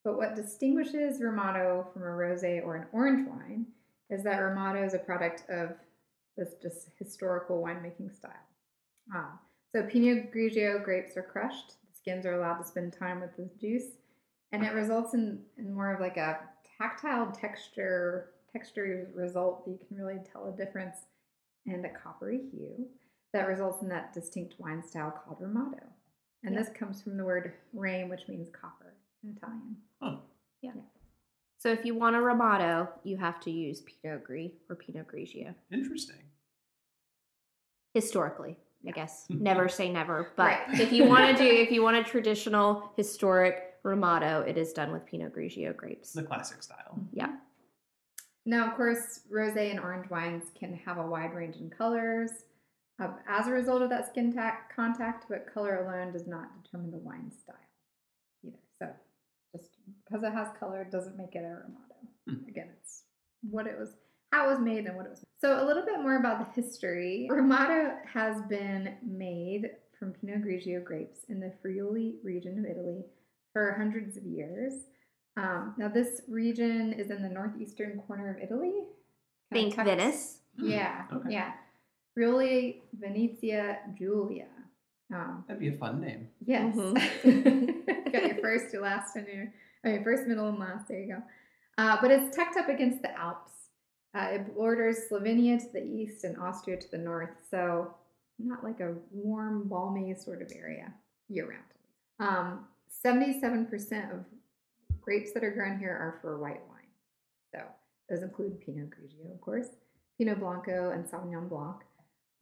[0.05, 3.67] But what distinguishes Ramato from a rosé or an orange wine
[4.11, 5.71] is that Ramato is a product of
[6.37, 8.33] this just historical winemaking style.
[9.15, 9.39] Um,
[9.75, 11.69] so Pinot Grigio grapes are crushed.
[11.69, 13.93] The skins are allowed to spend time with the juice,
[14.51, 16.41] and it results in, in more of like a
[16.87, 21.07] tactile texture texture result that you can really tell a difference
[21.67, 22.87] and a coppery hue
[23.33, 25.83] that results in that distinct wine style called Ramato.
[26.45, 26.63] And Yeah.
[26.63, 28.93] this comes from the word rame, which means copper
[29.23, 29.77] in Italian.
[30.03, 30.21] Oh,
[31.59, 35.55] So if you want a Ramato, you have to use Pinot Gris or Pinot Grigio.
[35.71, 36.17] interesting.
[37.95, 39.27] Historically, I guess.
[39.31, 40.33] Never say never.
[40.37, 40.81] But Right.
[40.81, 44.93] if you want to do, if you want a traditional historic Ramato, it is done
[44.93, 46.13] with Pinot Grigio grapes.
[46.13, 46.99] The classic style.
[47.13, 47.35] Yeah.
[48.45, 52.31] Now, of course, rosé and orange wines can have a wide range in colors
[53.01, 56.91] uh, as a result of that skin ta- contact, but color alone does not determine
[56.91, 57.57] the wine style
[58.45, 58.57] either.
[58.81, 58.89] So,
[59.57, 59.71] just
[60.05, 61.95] because it has color doesn't make it a Ramato.
[62.29, 62.49] Hmm.
[62.49, 63.05] Again, it's
[63.43, 63.91] what it was,
[64.33, 65.25] how it was made, and what it was.
[65.41, 67.29] So, a little bit more about the history.
[67.31, 73.05] Ramato has been made from Pinot Grigio grapes in the Friuli region of Italy
[73.53, 74.73] for hundreds of years.
[75.37, 78.73] Um, now, this region is in the northeastern corner of Italy.
[78.73, 78.87] kinda
[79.53, 80.39] Think tucked- Venice.
[80.59, 81.31] Hmm, Yeah, Okay.
[81.33, 81.53] yeah.
[82.15, 84.49] Friuli, Venezia, Giulia.
[85.13, 86.29] Um, That'd be a fun name.
[86.45, 86.75] yes.
[86.77, 86.93] Mhm.
[88.13, 89.53] Got your first, your last, and your,
[89.85, 90.89] oh, your first, middle, and last.
[90.89, 91.23] There you go.
[91.79, 93.53] Uh, but it's tucked up against the Alps.
[94.15, 97.31] Uh, it borders Slovenia to the east and Austria to the north.
[97.51, 97.95] So,
[98.39, 100.93] not like a warm, balmy sort of area
[101.29, 101.65] year round.
[102.21, 102.69] Um,
[103.05, 104.25] 77% of
[105.01, 106.79] grapes that are grown here are for white wine.
[107.55, 107.63] So,
[108.09, 109.69] those include Pinot Grigio, of course,
[110.19, 111.77] Pinot Blanco, and Sauvignon Blanc.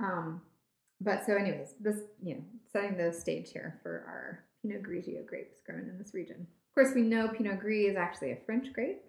[0.01, 0.43] Um,
[1.01, 5.61] but so, anyways, this, you know, setting the stage here for our Pinot Grigio grapes
[5.65, 6.37] grown in this region.
[6.41, 9.03] Of course, we know Pinot Gris is actually a French grape,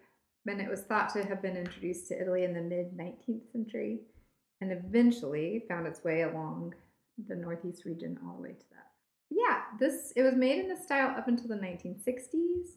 [0.47, 3.99] and it was thought to have been introduced to Italy in the mid 19th century
[4.62, 6.73] and eventually found its way along
[7.27, 8.90] the northeast region all the way to that.
[9.32, 12.76] Yeah, this it was made in this style up until the 1960s.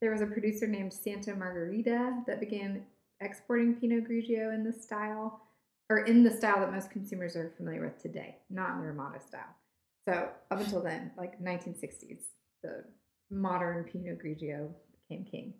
[0.00, 2.84] There was a producer named Santa Margherita that began
[3.20, 5.40] exporting Pinot Grigio in this style,
[5.90, 9.18] or in the style that most consumers are familiar with today, not in the Ramato
[9.26, 9.54] style.
[10.08, 12.20] So up until then, like 1960s,
[12.62, 12.84] the
[13.30, 14.68] modern Pinot Grigio
[15.08, 15.54] became king.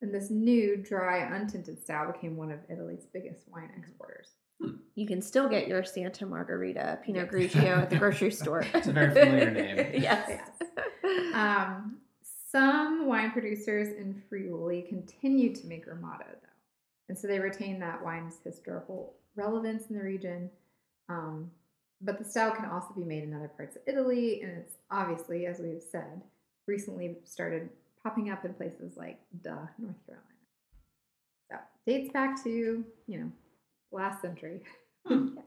[0.00, 4.30] And this new, dry, untinted style became one of Italy's biggest wine exporters.
[4.94, 8.64] You can still get your Santa Margherita Pinot Grigio at the grocery store.
[8.72, 9.50] It's a very familiar
[9.92, 10.02] name.
[10.02, 10.40] yes.
[11.34, 11.98] Um,
[12.50, 16.48] some wine producers in Friuli continue to make Ramato, though.
[17.08, 20.50] And so they retain that wine's historical relevance in the region.
[21.08, 21.50] Um,
[22.00, 24.42] but the style can also be made in other parts of Italy.
[24.42, 26.22] And it's obviously, as we've said,
[26.66, 27.68] recently started
[28.02, 30.28] popping up in places like Duh, North Carolina.
[31.50, 33.32] So dates back to, you know,
[33.94, 34.62] last century.
[35.06, 35.28] Hmm.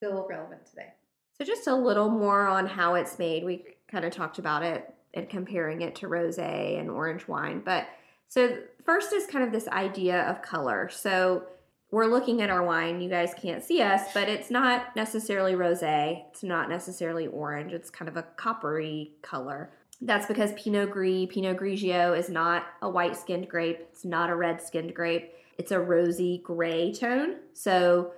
[0.00, 0.10] Yeah.
[0.10, 0.92] Still relevant today.
[1.36, 3.44] So just a little more on how it's made.
[3.44, 7.62] We kind of talked about it and comparing it to rosé and orange wine.
[7.64, 7.88] But
[8.28, 10.88] so first is kind of this idea of color.
[10.88, 11.46] So
[11.90, 13.00] we're looking at our wine.
[13.00, 16.24] You guys can't see us, but it's not necessarily rosé.
[16.30, 17.72] It's not necessarily orange.
[17.72, 19.70] It's kind of a coppery color.
[20.00, 23.80] That's because Pinot Gris, Pinot Grigio is not a white-skinned grape.
[23.90, 25.32] It's not a red-skinned grape.
[25.58, 27.36] It's a rosy gray tone.
[27.52, 28.12] So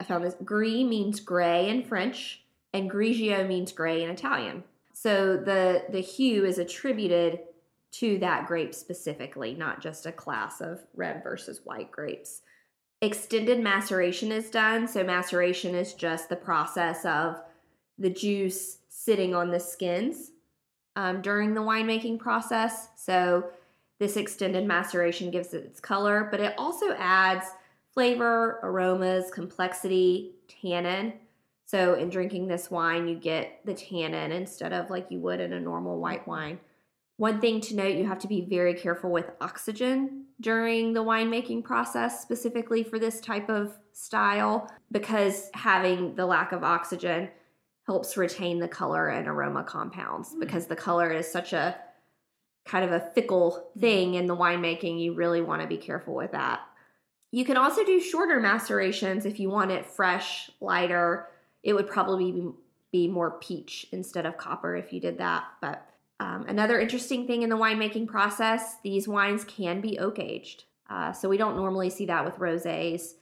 [0.00, 4.62] I found this gris means gray in French and grigio means gray in Italian.
[4.92, 7.40] So the the hue is attributed
[7.90, 12.42] to that grape specifically, not just a class of red versus white grapes.
[13.00, 14.86] Extended maceration is done.
[14.88, 17.40] So maceration is just the process of
[17.98, 20.32] the juice sitting on the skins
[20.96, 22.88] um, during the winemaking process.
[22.96, 23.50] So
[23.98, 27.46] this extended maceration gives it its color, but it also adds
[27.92, 31.14] flavor, aromas, complexity, tannin.
[31.64, 35.52] So in drinking this wine, you get the tannin instead of like you would in
[35.52, 36.60] a normal white wine.
[37.16, 41.64] One thing to note, you have to be very careful with oxygen during the winemaking
[41.64, 47.28] process, specifically for this type of style, because having the lack of oxygen
[47.86, 50.40] helps retain the color and aroma compounds hmm.
[50.40, 51.74] because the color is such a
[52.68, 55.00] kind of a fickle thing in the winemaking.
[55.00, 56.60] You really want to be careful with that.
[57.32, 61.28] You can also do shorter macerations if you want it fresh, lighter.
[61.62, 62.50] It would probably be,
[62.92, 65.44] be more peach instead of copper if you did that.
[65.60, 65.86] But
[66.20, 70.64] um, another interesting thing in the winemaking process, these wines can be oak aged.
[70.90, 73.14] Uh, so we don't normally see that with rosés,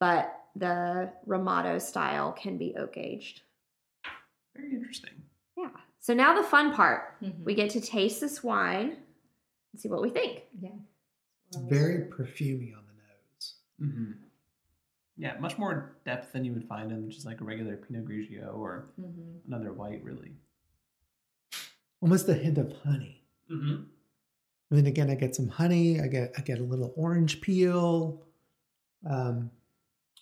[0.00, 3.42] but the Ramato style can be oak aged.
[4.54, 5.25] Very interesting.
[6.08, 6.14] Yeah.
[6.14, 7.20] So now the fun part.
[7.22, 7.44] Mhm.
[7.44, 8.96] We get to taste this wine
[9.72, 10.42] and see what we think.
[10.60, 10.70] Yeah.
[11.48, 13.54] It's very perfumey on the nose.
[13.80, 14.12] Mm-hmm.
[15.18, 18.54] Yeah, much more depth than you would find in just like a regular Pinot Grigio
[18.54, 19.40] or Mhm.
[19.46, 20.36] another white, really.
[22.00, 23.24] Almost a hint of honey.
[23.50, 23.74] Mm-hmm.
[24.70, 26.00] And then again, I get some honey.
[26.00, 28.22] I get I get a little orange peel.
[29.04, 29.50] Um,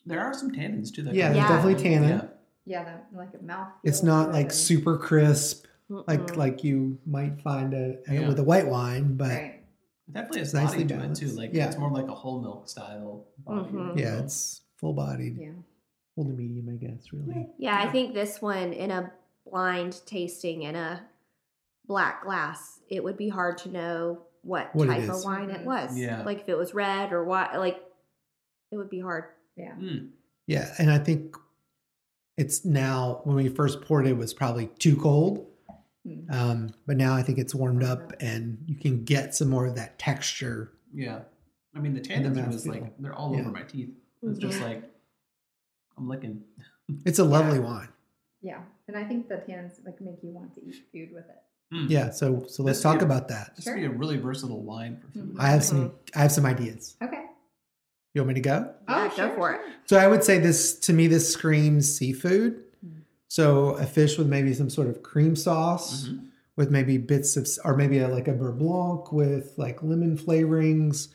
[0.06, 1.02] There are some tannins too.
[1.02, 1.48] That yeah, Yeah.
[1.48, 2.10] definitely tannin.
[2.10, 2.28] Yeah.
[2.66, 3.72] Yeah, that like a mouth.
[3.82, 6.36] It's not like super crisp like Mm-mm.
[6.36, 8.28] like you might find a, a- Yeah.
[8.28, 9.60] with a white wine, but Right.
[10.10, 11.26] Definitely has It's nicely body to it too.
[11.28, 11.66] Like Yeah.
[11.66, 13.26] it's more like a whole milk style.
[13.38, 13.98] Body Mhm.
[13.98, 15.52] yeah, it's full bodied, Yeah.
[16.14, 17.10] full to medium, I guess.
[17.12, 19.12] Really, Yeah, I think this one in a
[19.46, 21.06] blind tasting in a
[21.86, 25.64] black glass, it would be hard to know what, What type of wine it Mhm.
[25.64, 25.98] was.
[25.98, 26.22] Yeah.
[26.22, 27.82] Like if it was red or what, like
[28.70, 29.24] it would be hard.
[29.56, 29.74] Yeah.
[29.76, 30.10] Mm.
[30.46, 30.74] yeah.
[30.78, 31.34] And I think
[32.36, 35.46] it's now when we first poured it, it was probably too cold.
[36.06, 36.30] Mm.
[36.32, 39.74] Um, but now I think it's warmed up, and you can get some more of
[39.76, 40.72] that texture.
[40.92, 41.20] Yeah.
[41.74, 42.70] I mean, the And the tannins was mouthfeel.
[42.70, 43.40] like they're all Yeah.
[43.40, 43.90] over my teeth.
[44.22, 44.62] It's just Mhm.
[44.62, 44.90] like
[45.96, 46.42] I'm licking.
[47.06, 47.88] It's a lovely wine.
[48.42, 48.62] Yeah.
[48.88, 51.42] And I think the tannins like make you want to eat food with it.
[51.72, 51.88] Mm.
[51.88, 52.10] Yeah.
[52.10, 53.56] So so let's This talk beer- about that.
[53.56, 55.34] This would be a really versatile wine for food.
[55.34, 55.40] Mhm.
[55.40, 56.96] I have some I have some ideas.
[57.02, 57.24] Okay.
[58.12, 58.74] You want me to go?
[58.88, 59.60] Yeah, go for it.
[59.86, 62.63] So I would say this to me this screams seafood.
[63.34, 66.26] So a fish with maybe some sort of cream sauce Mhm.
[66.54, 71.08] with maybe bits of or maybe a, like a beurre blanc with like lemon flavorings.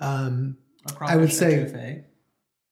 [0.00, 0.58] Um
[1.00, 2.04] A I would say-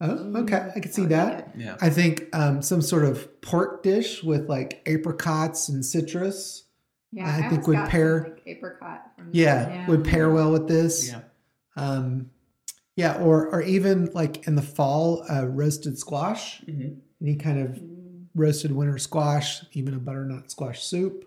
[0.00, 1.54] oh, okay, I could see Mm, that.
[1.59, 1.76] Yeah.
[1.80, 6.62] I think um, some sort of pork dish with like apricots and citrus.
[7.11, 7.26] Yeah.
[7.37, 11.09] I think would got some, pair- like apricot from Yeah, would pair well with this.
[11.09, 11.22] Yeah.
[11.76, 12.30] Um,
[12.94, 16.98] yeah, or or even like in the fall, uh, roasted squash, Mhm.
[17.20, 17.90] any kind of Mm.
[18.35, 21.25] Roasted winter squash, even a butternut squash soup.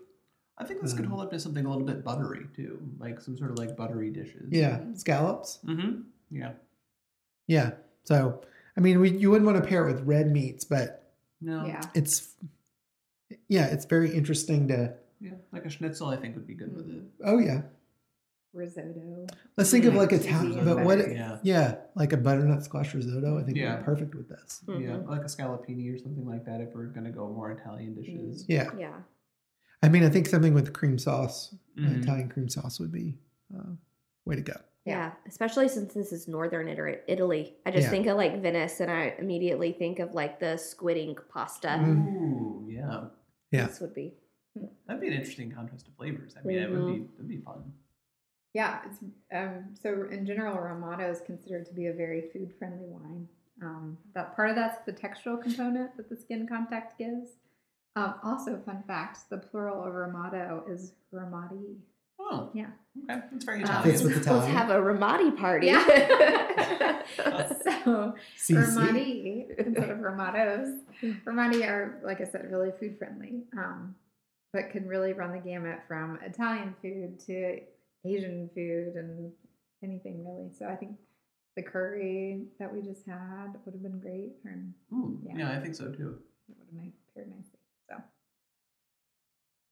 [0.58, 3.20] I think this could Um, hold up to something a little bit buttery too, like
[3.20, 4.48] some sort of like buttery dishes.
[4.50, 5.60] Yeah, scallops.
[5.64, 6.00] Mm-hmm.
[6.30, 6.52] Yeah.
[7.46, 7.70] Yeah.
[8.04, 8.42] So
[8.76, 11.64] I mean, we, you wouldn't want to pair it with red meats, but No.
[11.66, 11.80] Yeah.
[11.94, 12.34] it's
[13.48, 14.94] yeah, it's very interesting to.
[15.20, 15.32] Yeah.
[15.52, 17.02] Like a schnitzel, I think would be good with it.
[17.24, 17.62] Oh yeah,
[18.54, 19.26] Risotto.
[19.56, 20.98] let's think of like cheesy Italian, but what?
[20.98, 21.14] buttery.
[21.14, 21.38] Yeah.
[21.42, 23.34] Yeah, like a butternut squash risotto.
[23.36, 23.76] I think would Yeah.
[23.76, 24.62] be perfect with this.
[24.66, 24.74] Yeah.
[24.74, 25.06] Mhm.
[25.08, 28.46] Like a scallopini or something like that if we're gonna go more Italian dishes.
[28.48, 29.02] Yeah, Yeah.
[29.82, 32.02] I mean, I think something with cream sauce, Mhm.
[32.02, 33.18] Italian cream sauce, would be
[33.56, 33.72] uh,
[34.24, 34.54] way to go.
[34.84, 37.56] Yeah, especially since this is northern Italy.
[37.66, 37.90] I just Yeah.
[37.90, 41.68] think of like Venice and I immediately think of like the squid ink pasta.
[41.68, 42.16] Mm.
[42.16, 43.08] Ooh, yeah.
[43.52, 43.66] Yeah.
[43.66, 44.14] This would be.
[44.86, 46.34] That'd be an interesting contrast of flavors.
[46.36, 47.72] I mean, it would be it'd be fun.
[48.58, 48.98] Yeah, it's
[49.32, 53.28] um, so in general, Ramato is considered to be a very food friendly wine.
[53.62, 57.28] Um, that part of that's the textural component that the skin contact gives.
[57.94, 61.76] Um, also, fun fact: the plural of Ramato is Ramati.
[62.18, 62.66] Oh, Yeah.
[63.08, 63.20] okay.
[63.30, 63.90] That's very Um, Italian.
[63.92, 64.56] Fits with Let's Italian.
[64.56, 65.66] have a Ramati party.
[65.68, 65.84] Yeah.
[67.62, 68.56] so CC.
[68.56, 70.80] Ramati instead of Ramatos,
[71.24, 73.94] Ramati are like I said, really food friendly, um,
[74.52, 77.60] but can really run the gamut from Italian food to
[78.14, 79.32] Asian food and
[79.82, 80.50] anything really.
[80.58, 80.92] So I think
[81.56, 85.36] the curry that we just had would have been great, and Ooh, yeah.
[85.38, 85.50] yeah.
[85.58, 86.18] I think so too.
[86.48, 87.58] it would have paired nicely.
[87.88, 87.96] So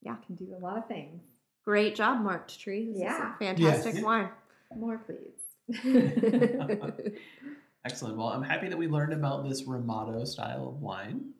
[0.02, 0.16] Yeah.
[0.26, 1.22] can do a lot of things.
[1.64, 2.86] Great job, Marked Tree.
[2.92, 3.16] This Yeah.
[3.16, 4.04] is a fantastic Yes.
[4.04, 4.28] wine.
[4.76, 5.42] More, please.
[7.84, 8.16] Excellent.
[8.16, 11.32] Well, I'm happy that we learned about this Ramato style of wine.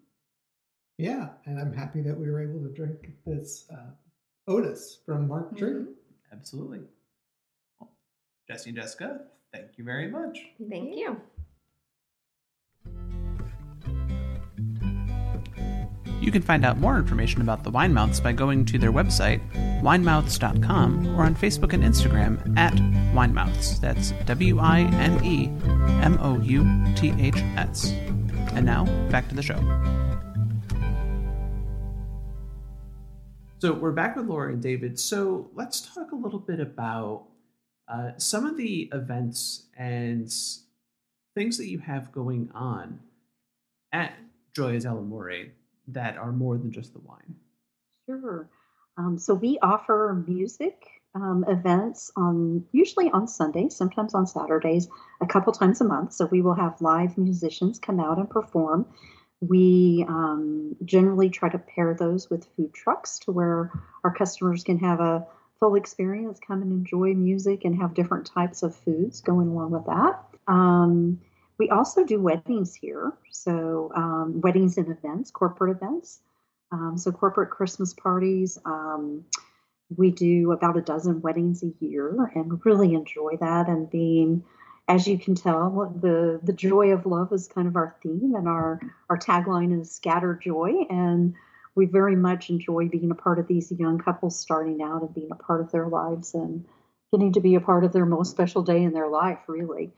[0.98, 3.90] Yeah, and I'm happy that we were able to drink this uh,
[4.48, 5.70] Otis from Marked Tree.
[5.72, 5.94] Mhm.
[6.37, 6.81] Absolutely.
[7.81, 7.90] Well,
[8.49, 9.20] Jesse and Jessica,
[9.53, 10.38] thank you very much.
[10.68, 11.20] Thank you.
[16.20, 19.41] You can find out more information about the Winemouths by going to their website,
[19.82, 22.72] winemouths.com, or on Facebook and Instagram at
[23.14, 23.80] Winemouths.
[23.80, 25.47] That's W I N E
[26.03, 26.66] M O U
[26.97, 27.93] T H S.
[28.55, 29.61] And now, back to the show.
[33.66, 34.96] So, we're back with Laura and David.
[34.96, 37.24] So, let's talk a little bit about
[37.88, 40.32] uh, some of the events and
[41.34, 43.00] things that you have going on
[43.92, 44.12] at
[44.56, 45.50] Gioia dell'Amore
[45.88, 47.34] that are more than just the wine.
[48.08, 48.48] Sure.
[48.98, 50.86] Um, so we offer music
[51.16, 54.86] um, events on usually on Sundays, sometimes on Saturdays,
[55.20, 56.12] a couple times a month.
[56.12, 58.86] So we will have live musicians come out and perform.
[59.41, 63.70] We um, generally try to pair those with food trucks to where
[64.03, 65.26] our customers can have a
[65.61, 69.87] full experience, come and enjoy music, and have different types of foods going along with
[69.87, 70.22] that.
[70.49, 71.20] Um,
[71.59, 76.20] we also do weddings here, so um, weddings and events, corporate events.
[76.72, 78.59] Um, so corporate Christmas parties.
[78.64, 79.24] Um,
[79.97, 83.68] we do about a dozen weddings a year, and really enjoy that.
[83.68, 84.45] And being,
[84.89, 88.47] as you can tell, the the joy of love is kind of our theme, and
[88.47, 88.80] our
[89.11, 91.34] our tagline is "Scattered Joy." And
[91.74, 95.30] we very much enjoy being a part of these young couples starting out and being
[95.32, 96.64] a part of their lives and
[97.12, 99.93] getting to be a part of their most special day in their life, really.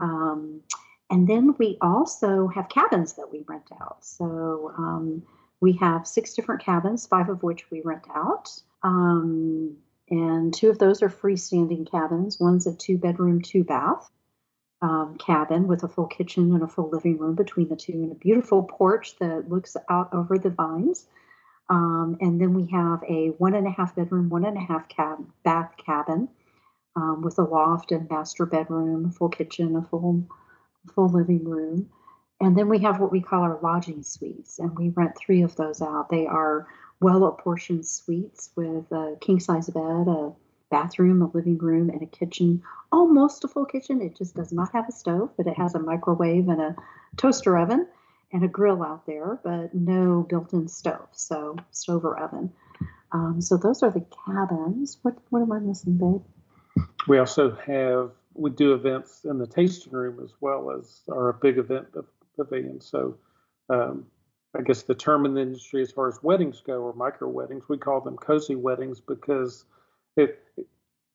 [0.00, 0.62] Um,
[1.10, 4.04] and then we also have cabins that we rent out.
[4.04, 5.24] So um,
[5.60, 8.48] we have six different cabins, five of which we rent out.
[8.82, 9.76] Um,
[10.08, 12.40] and two of those are freestanding cabins.
[12.40, 14.10] One's a two bedroom, two bath
[14.82, 18.12] um, cabin with a full kitchen and a full living room between the two, and
[18.12, 21.06] a beautiful porch that looks out over the vines.
[21.68, 24.88] Um, and then we have a one and a half bedroom, one and a half
[24.88, 26.28] cab- bath cabin
[26.96, 30.26] um, with a loft and master bedroom, full kitchen, a full
[30.94, 31.90] full living room.
[32.40, 35.54] And then we have what we call our lodging suites, and we rent three of
[35.56, 36.08] those out.
[36.08, 36.66] They are
[37.00, 40.32] well apportioned suites with a king size bed, a
[40.70, 42.62] bathroom, a living room, and a kitchen.
[42.92, 44.00] Almost a full kitchen.
[44.00, 46.76] It just does not have a stove, but it has a microwave and a
[47.16, 47.86] toaster oven
[48.32, 51.08] and a grill out there, but no built in stove.
[51.12, 52.52] So, stove or oven.
[53.12, 54.98] Um, so, those are the cabins.
[55.02, 56.22] What, what am I missing, babe?
[57.08, 61.58] We also have we do events in the tasting room as well as our big
[61.58, 61.88] event
[62.36, 62.80] pavilion.
[62.80, 63.16] So
[63.68, 64.06] um,
[64.56, 67.68] I guess the term in the industry as far as weddings go or micro weddings,
[67.68, 69.64] we call them cozy weddings because
[70.16, 70.44] it,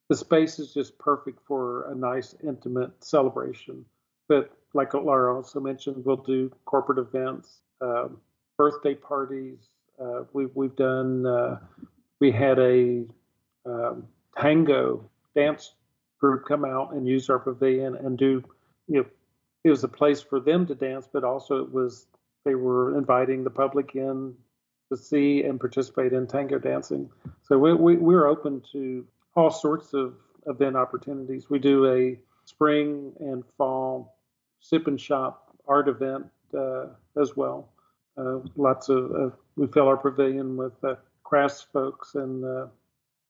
[0.09, 3.85] the space is just perfect for a nice intimate celebration.
[4.27, 8.17] But like Laura also mentioned, we'll do corporate events, um,
[8.57, 9.69] birthday parties.
[9.99, 11.25] Uh, we, we've done.
[11.25, 11.59] Uh,
[12.19, 13.05] we had a
[13.65, 15.73] um, tango dance
[16.19, 18.43] group come out and use our pavilion and do,
[18.87, 19.05] you know,
[19.63, 22.07] it was a place for them to dance, but also it was
[22.45, 24.35] they were inviting the public in
[24.89, 27.09] to see and participate in tango dancing.
[27.43, 29.05] So we, we, we're open to
[29.36, 30.15] all sorts of
[30.47, 31.49] event opportunities.
[31.49, 34.17] We do a spring and fall
[34.59, 36.27] sip and shop art event
[36.57, 36.88] uh,
[37.19, 37.69] as well.
[38.17, 42.67] Uh, lots of uh, we fill our pavilion with uh, crafts folks, and uh,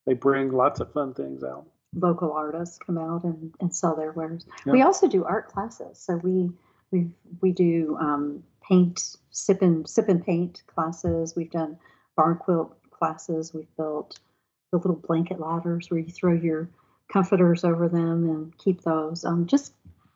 [0.05, 4.11] they bring lots of fun things out local artists come out and, and sell their
[4.11, 4.45] wares.
[4.65, 4.73] Yeah.
[4.73, 5.97] We also do art classes.
[5.97, 6.51] So we
[6.91, 7.07] we
[7.41, 11.35] we do um, paint, sip and sip and paint classes.
[11.35, 11.77] We've done
[12.15, 13.53] barn quilt classes.
[13.53, 14.19] We've built
[14.71, 16.69] the little blanket ladders where you throw your
[17.11, 19.25] comforters over them and keep those.
[19.25, 19.73] Um, just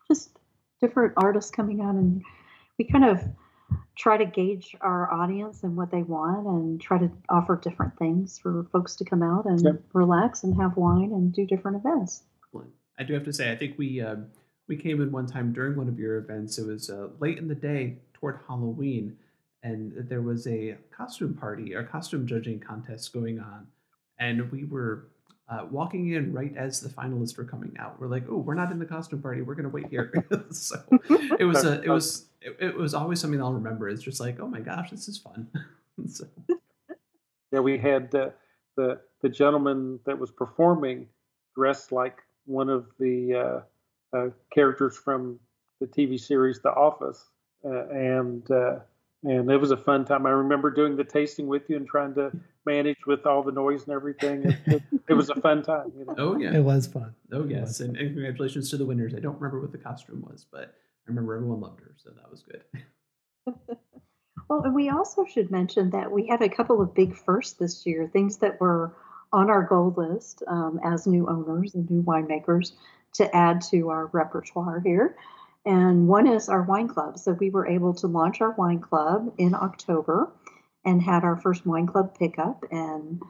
[0.07, 0.31] just
[0.81, 2.23] different artists coming out and
[2.77, 3.21] we kind of
[3.95, 8.39] try to gauge our audience and what they want and try to offer different things
[8.39, 9.81] for folks to come out and yep.
[9.93, 12.23] relax and have wine and do different events.
[12.99, 14.17] I do have to say, I think we uh,
[14.67, 16.57] we came in one time during one of your events.
[16.57, 19.17] It was uh, late in the day toward Halloween,
[19.63, 23.67] and there was a costume party or costume judging contest going on,
[24.19, 25.07] and we were
[25.49, 27.99] uh, walking in right as the finalists were coming out.
[27.99, 29.41] We're like, oh, we're not in the costume party.
[29.41, 30.13] We're gonna wait here.
[30.51, 30.75] so
[31.39, 33.89] it was a, it was it, it, was always something I'll remember.
[33.89, 35.47] It's just like, oh my gosh, this is fun.
[36.07, 36.25] so.
[37.51, 38.33] Yeah, we had the
[39.21, 41.07] the gentleman that was performing
[41.55, 43.35] dressed like one of the
[44.13, 45.39] uh, uh characters from
[45.81, 47.25] the TV series The Office,
[47.63, 48.79] and uh,
[49.23, 50.25] and it was a fun time.
[50.25, 52.31] I remember doing the tasting with you and trying to
[52.65, 54.45] manage with all the noise and everything.
[54.45, 55.91] It, it, it was a fun time.
[55.97, 56.15] You know?
[56.17, 57.13] Oh yeah, it was fun.
[57.31, 59.13] Oh yes, and, and, congratulations to the winners.
[59.13, 60.75] I don't remember what the costume was, but
[61.07, 62.63] I remember everyone loved her, so that was good.
[64.49, 67.85] well, and we also should mention that we had a couple of big firsts this
[67.85, 68.95] year, things that were
[69.31, 72.71] on our goal list um, as new owners and new winemakers
[73.13, 75.15] to add to our repertoire here.
[75.65, 77.19] And one is our wine club.
[77.19, 80.31] So we were able to launch our wine club in October
[80.85, 82.63] and had our first wine club pickup.
[82.71, 83.21] And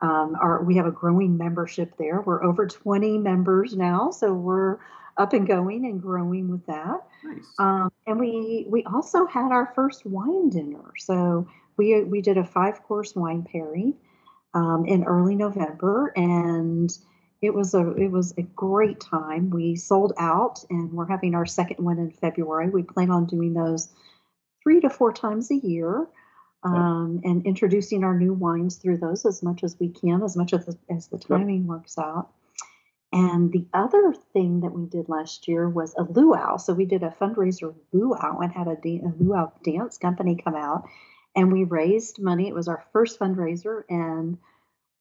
[0.00, 2.20] um, our, we have a growing membership there.
[2.20, 4.10] We're over 20 members now.
[4.10, 4.78] So we're
[5.18, 7.06] up and going and growing with that.
[7.24, 7.54] Nice.
[7.58, 10.92] Um, and we we also had our first wine dinner.
[10.98, 13.94] So we we did a five course wine pairing
[14.54, 16.90] um, in early November, and
[17.42, 19.50] it was a it was a great time.
[19.50, 22.70] We sold out, and we're having our second one in February.
[22.70, 23.88] We plan on doing those
[24.62, 26.06] three to four times a year.
[26.66, 30.52] um, and introducing our new wines through those as much as we can, as much
[30.52, 32.30] as the, as the timing works out.
[33.12, 36.56] And the other thing that we did last year was a luau.
[36.56, 40.88] So we did a fundraiser luau and had a, a luau dance company come out,
[41.34, 42.48] and we raised money.
[42.48, 44.38] It was our first fundraiser, and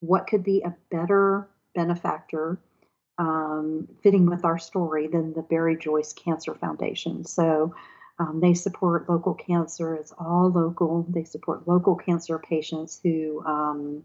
[0.02, 2.58] what could be a better benefactor
[3.18, 7.26] um, fitting with our story than the Barry Joyce Cancer Foundation?
[7.26, 7.76] So
[8.18, 9.96] um, they support local cancer.
[9.96, 11.06] It's all local.
[11.10, 14.04] They support local cancer patients who um,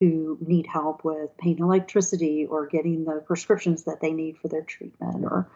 [0.00, 4.62] who need help with paying electricity or getting the prescriptions that they need for their
[4.62, 5.48] treatment or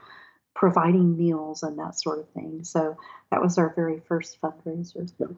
[0.54, 2.64] providing meals and that sort of thing.
[2.64, 2.96] So
[3.30, 5.36] that was our very first fundraiser.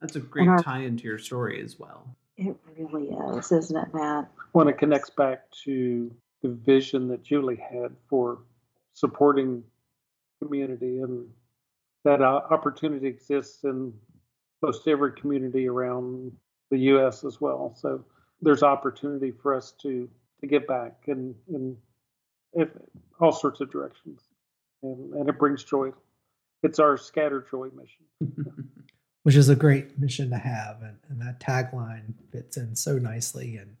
[0.00, 2.16] That's a great our- tie into your story as well.
[2.36, 3.08] It really
[3.38, 4.28] is, isn't it, Matt?
[4.52, 8.42] When it connects back to the vision that Julie had for
[8.92, 9.62] supporting
[10.42, 11.28] community, and
[12.04, 13.92] that uh, opportunity exists in
[14.62, 16.32] most every community around
[16.70, 17.24] the U.S.
[17.24, 17.74] as well.
[17.76, 18.04] So
[18.40, 20.08] there's opportunity for us to
[20.40, 21.76] to give back in in,
[22.54, 22.70] in
[23.20, 24.20] all sorts of directions,
[24.82, 25.90] and, and it brings joy.
[26.62, 28.64] It's our scatter joy mission.
[29.24, 30.80] which is a great mission to have.
[30.82, 33.56] And, and that tagline fits in so nicely.
[33.56, 33.76] And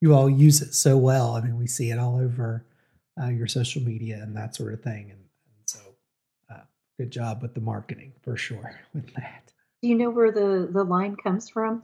[0.00, 1.36] you all use it so well.
[1.36, 2.64] I mean, we see it all over
[3.20, 5.10] uh, your social media and that sort of thing.
[5.10, 5.78] And, and so,
[6.50, 6.62] uh,
[6.98, 9.52] good job with the marketing for sure with that.
[9.82, 11.82] Do you know where the, the line comes from?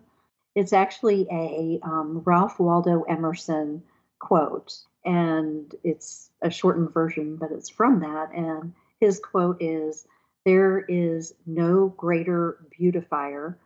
[0.55, 3.83] It's actually a um, Ralph Waldo Emerson
[4.19, 4.75] quote,
[5.05, 8.33] and it's a shortened version, but it's from that.
[8.35, 10.07] And his quote is
[10.47, 13.59] There is no greater beautifier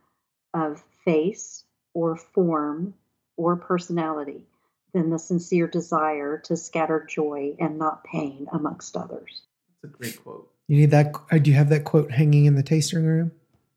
[0.54, 2.94] of face or form
[3.36, 4.46] or personality
[4.94, 9.42] than the sincere desire to scatter joy and not pain amongst others.
[9.82, 10.50] That's a great quote.
[10.68, 11.14] You need that.
[11.30, 13.30] uh, Do you have that quote hanging in the tasting room?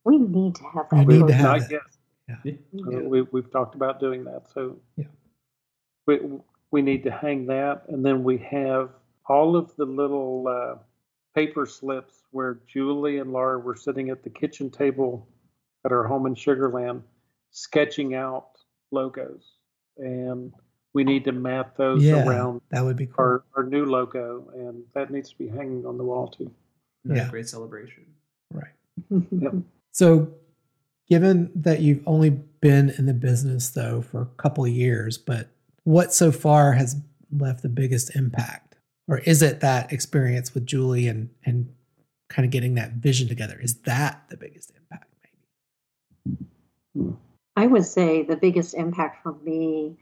[0.06, 1.06] We need to have that.
[1.06, 1.20] We that.
[1.22, 1.72] need to have Not it.
[1.72, 1.82] yet.
[2.46, 2.98] Yeah.
[2.98, 4.44] Uh, we, we've talked about doing that.
[4.54, 5.08] So Yeah.
[6.08, 6.20] we,
[6.72, 7.84] we need to hang that.
[7.90, 8.92] And then we have
[9.28, 10.76] all of the little uh,
[11.36, 15.28] paper slips where Julie and Laura were sitting at the kitchen table
[15.86, 17.02] at our home in Sugarland
[17.52, 18.48] sketching out
[18.92, 19.44] logos.
[19.98, 20.52] And
[20.94, 23.16] we need to map those Yeah, around that would be cool.
[23.20, 24.50] our, our new logo.
[24.56, 26.52] And that needs to be hanging on the wall too.
[27.06, 27.30] Another Yeah.
[27.30, 28.06] great celebration.
[28.52, 28.72] right.
[29.32, 29.54] Yep.
[29.92, 30.32] So,
[31.10, 35.50] given that you've only been in the business though for a couple of years, but
[35.84, 36.96] what so far has
[37.32, 38.73] left the biggest impact?
[39.08, 41.74] Or is it that experience with Julie and and
[42.30, 43.60] kind of getting that vision together?
[43.62, 45.14] Is that the biggest impact
[46.96, 47.16] maybe?
[47.56, 49.98] I would say the biggest impact for me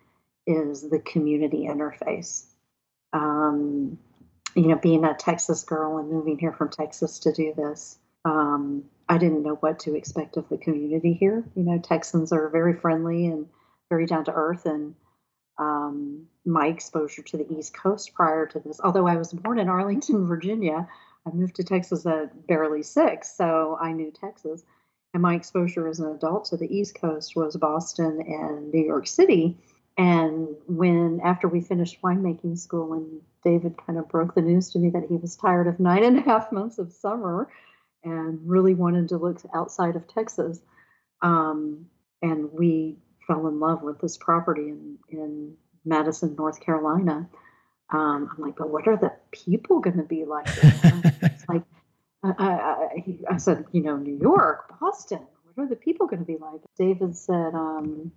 [0.48, 2.46] is the community interface.
[3.14, 3.98] Um,
[4.56, 8.84] you know, being a Texas girl and moving here from Texas to do this, um,
[9.10, 11.44] I didn't know what to expect of the community here.
[11.56, 13.48] You know, Texans are very friendly and
[13.90, 14.96] very down to earth, and
[15.62, 19.70] um, my exposure to the East Coast prior to this, although I was born in
[19.70, 20.88] Arlington, Virginia,
[21.26, 24.64] I moved to Texas at barely six, so I knew Texas.
[25.14, 29.06] And my exposure as an adult to the East Coast was Boston and New York
[29.06, 29.58] City.
[29.98, 34.80] And when, after we finished winemaking school, and David kind of broke the news to
[34.80, 37.50] me that he was tired of nine and a half months of summer
[38.04, 40.60] and really wanted to look outside of Texas,
[41.22, 41.86] um,
[42.24, 42.98] and we
[43.28, 45.56] fell in love with this property in, in
[45.86, 47.30] Madison, North Carolina.
[47.90, 50.48] Um, I'm like, but what are the people going to be like?
[51.22, 51.64] it's like,
[52.24, 55.20] I, I, I, said, you know, New York, Boston,
[55.54, 56.62] what are the people going to be like?
[56.78, 58.12] David said, um,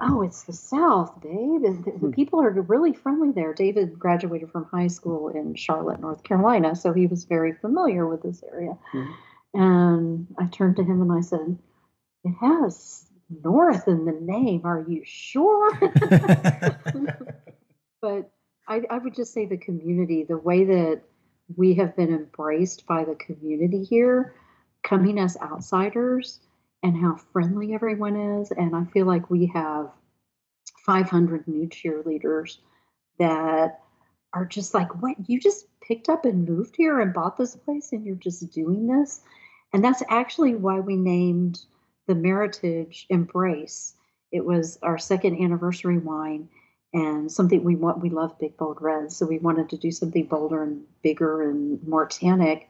[0.00, 1.64] oh, it's the South, babe.
[1.64, 2.10] And the, the Hmm.
[2.10, 3.52] people are really friendly there.
[3.52, 8.22] David graduated from high school in Charlotte, North Carolina, so he was very familiar with
[8.22, 8.78] this area.
[8.94, 9.14] Mhm.
[9.54, 11.58] And I turned to him and I said,
[12.24, 14.62] it has North in the name.
[14.64, 15.72] Are you sure?
[18.00, 18.30] but
[18.66, 21.02] I, I would just say the community, the way that
[21.56, 24.34] we have been embraced by the community here,
[24.82, 26.40] coming as outsiders,
[26.82, 28.50] and how friendly everyone is.
[28.50, 29.90] And I feel like we have
[30.84, 32.58] 500 new cheerleaders
[33.18, 33.80] that
[34.32, 35.16] are just like, what?
[35.26, 38.86] You just picked up and moved here and bought this place and you're just doing
[38.86, 39.22] this?
[39.72, 41.60] And that's actually why we named
[42.08, 43.94] the Meritage Embrace.
[44.32, 46.48] It was our second anniversary wine
[46.92, 48.00] and something we want.
[48.02, 51.86] We love big, bold reds, so we wanted to do something bolder and bigger and
[51.86, 52.68] more tannic.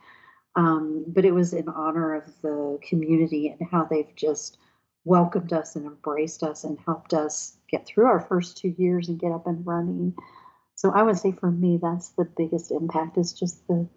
[0.57, 4.59] Um, but it was in honor of the community and how they've just
[5.05, 9.21] welcomed us and embraced us and helped us get through our first two years and
[9.21, 10.15] get up and running.
[10.75, 13.89] So I would say for me, that's the biggest impact is just the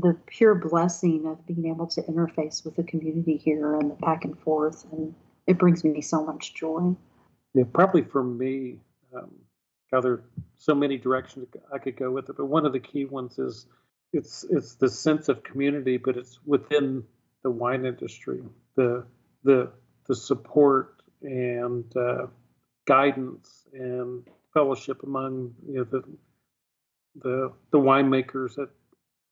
[0.00, 4.24] the pure blessing of being able to interface with the community here and the back
[4.24, 5.14] and forth and
[5.46, 6.94] it brings me so much joy.
[7.54, 8.76] Yeah, probably for me,
[9.16, 9.30] um,
[9.90, 10.24] God, there are
[10.58, 13.66] so many directions I could go with it, but one of the key ones is
[14.12, 17.02] it's it's the sense of community, but it's within
[17.42, 18.42] the wine industry,
[18.76, 19.04] the
[19.42, 19.72] the
[20.06, 22.26] the support and uh,
[22.86, 24.22] guidance and
[24.54, 26.02] fellowship among you know the
[27.22, 28.68] the the winemakers at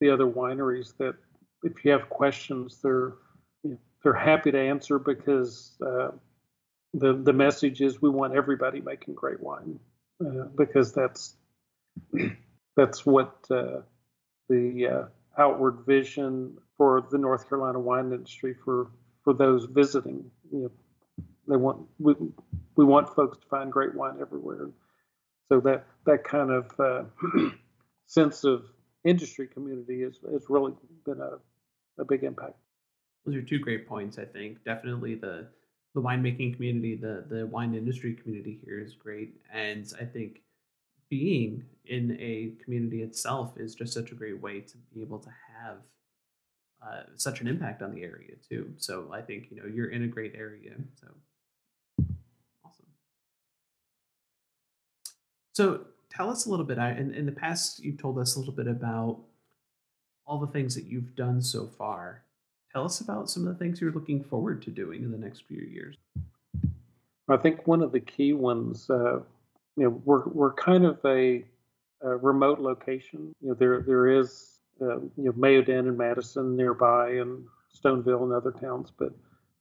[0.00, 1.14] the other wineries that
[1.62, 3.14] if you have questions they're
[4.02, 6.10] they're happy to answer because uh,
[6.94, 9.78] the the message is we want everybody making great wine
[10.24, 11.34] uh, because that's
[12.76, 13.80] that's what uh,
[14.48, 18.90] the uh, outward vision for the North Carolina wine industry for
[19.24, 20.30] for those visiting.
[20.52, 22.14] You know, they want we
[22.76, 24.70] we want folks to find great wine everywhere.
[25.48, 27.04] So that that kind of uh,
[28.06, 28.64] sense of
[29.08, 30.72] industry community has has really
[31.04, 31.38] been a
[32.00, 32.56] a big impact.
[33.24, 34.18] Those are two great points.
[34.18, 35.48] I think definitely the
[35.94, 40.42] the winemaking community, the the wine industry community here is great, and I think
[41.10, 45.30] being in a community itself is just such a great way to be able to
[45.62, 45.78] have
[46.86, 48.72] uh, such an impact on the area too.
[48.76, 50.72] So I think you know you're in a great area.
[51.00, 51.06] So
[52.64, 52.86] awesome.
[55.52, 55.80] So
[56.18, 56.78] tell us a little bit.
[56.78, 59.18] I, in, in the past, you've told us a little bit about
[60.26, 62.24] all the things that you've done so far.
[62.72, 65.44] Tell us about some of the things you're looking forward to doing in the next
[65.46, 65.96] few years.
[67.30, 69.20] I think one of the key ones, uh,
[69.76, 71.44] you know, we're we're kind of a,
[72.02, 73.32] a, remote location.
[73.40, 77.44] You know, there there is uh, you know Mayodan and Madison nearby, and
[77.74, 78.90] Stoneville and other towns.
[78.98, 79.12] But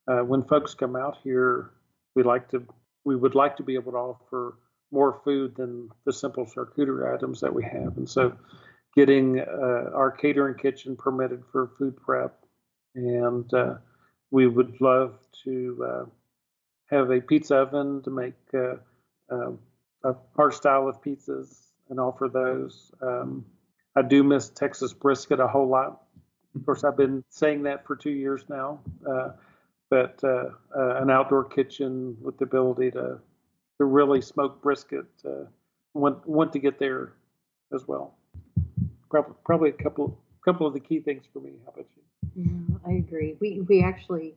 [0.08, 1.72] uh, when folks come out here,
[2.16, 2.66] we like to
[3.04, 4.56] we would like to be able to offer
[4.92, 8.34] more food than the simple charcuterie items that we have, and so
[8.96, 12.36] getting uh, our catering kitchen permitted for food prep,
[12.96, 13.76] and uh,
[14.32, 16.06] we would love to uh,
[16.90, 18.76] have a pizza oven to make uh,
[19.30, 19.60] um,
[20.38, 22.92] our style of pizzas and offer those.
[23.02, 23.46] Um,
[23.96, 26.02] I do miss Texas brisket a whole lot.
[26.56, 28.80] Of course, I've been saying that for two years now.
[29.08, 29.30] Uh,
[29.90, 33.20] but uh, an outdoor kitchen with the ability to
[33.80, 35.46] to really smoke brisket, uh,
[35.94, 37.14] want want to get there
[37.74, 38.18] as well
[39.10, 41.54] probably probably a couple couple of the key things for me.
[41.66, 42.02] How about you?
[42.36, 43.36] Yeah, I agree.
[43.40, 44.36] We we actually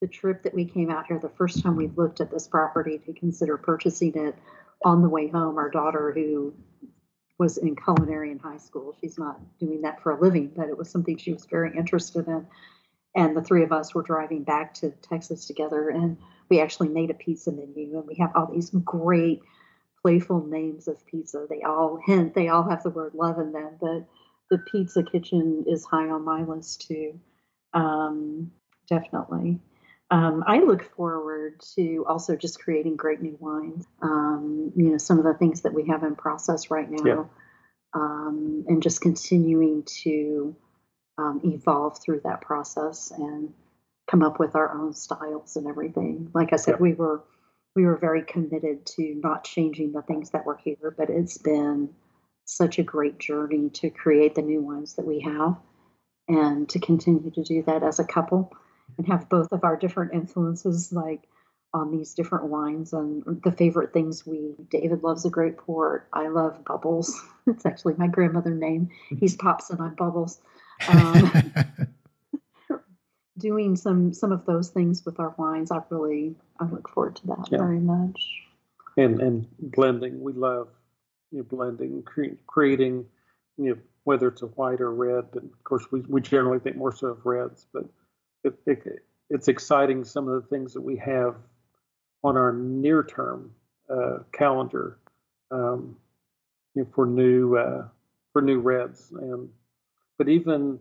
[0.00, 2.98] the trip that we came out here the first time we looked at this property
[2.98, 4.34] to consider purchasing it
[4.84, 6.52] on the way home our daughter who
[7.38, 10.76] was in culinary in high school she's not doing that for a living but it
[10.76, 12.46] was something she was very interested in
[13.14, 17.10] and the three of us were driving back to texas together and we actually made
[17.10, 19.42] a pizza menu and we have all these great
[20.02, 21.46] playful names of pizza.
[21.48, 24.06] They all hint, they all have the word love in them, but
[24.50, 27.18] the pizza kitchen is high on my list too.
[27.72, 28.52] Um,
[28.88, 29.60] definitely.
[30.10, 33.86] Um, I look forward to also just creating great new wines.
[34.02, 37.24] Um, you know, some of the things that we have in process right now, yeah.
[37.94, 40.54] um, and just continuing to
[41.16, 43.54] um, evolve through that process and
[44.06, 46.30] come up with our own styles and everything.
[46.34, 46.82] Like I said, yeah.
[46.82, 47.22] we were
[47.74, 51.90] we were very committed to not changing the things that were here, but it's been
[52.44, 55.56] such a great journey to create the new ones that we have
[56.28, 58.52] and to continue to do that as a couple
[58.96, 61.26] and have both of our different influences like
[61.72, 66.06] on these different wines and the favorite things we David loves a great port.
[66.12, 67.20] I love bubbles.
[67.46, 68.88] It's actually my grandmother name.
[69.20, 70.40] He's Pops and I'm Bubbles.
[70.88, 71.52] Um,
[73.44, 77.26] doing some some of those things with our wines, I really I look forward to
[77.26, 77.58] that yeah.
[77.58, 78.18] very much.
[78.96, 80.68] And and blending, we love
[81.30, 83.04] you know, blending, cre- creating,
[83.58, 85.24] you know, whether it's a white or red.
[85.34, 87.84] And of course, we, we generally think more so of reds, but
[88.44, 91.34] it, it, it's exciting some of the things that we have
[92.22, 93.50] on our near term
[93.90, 94.98] uh, calendar
[95.50, 95.96] um,
[96.74, 97.88] you know, for new uh,
[98.32, 99.48] for new reds and
[100.18, 100.78] but even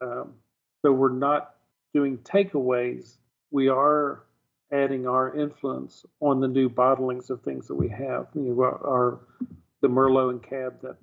[0.00, 0.34] um,
[0.82, 1.54] though we're not
[1.94, 3.16] doing takeaways,
[3.50, 4.24] we are
[4.72, 8.26] adding our influence on the new bottlings of things that we have.
[8.34, 9.20] You know, our,
[9.80, 10.96] the Merlot and Cab that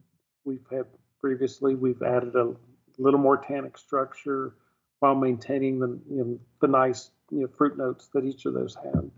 [0.46, 0.86] we've had
[1.20, 2.54] previously, we've added a
[2.98, 4.56] little more tannic structure
[5.00, 8.76] while maintaining the you know, the nice you know, fruit notes that each of those
[8.76, 9.12] had.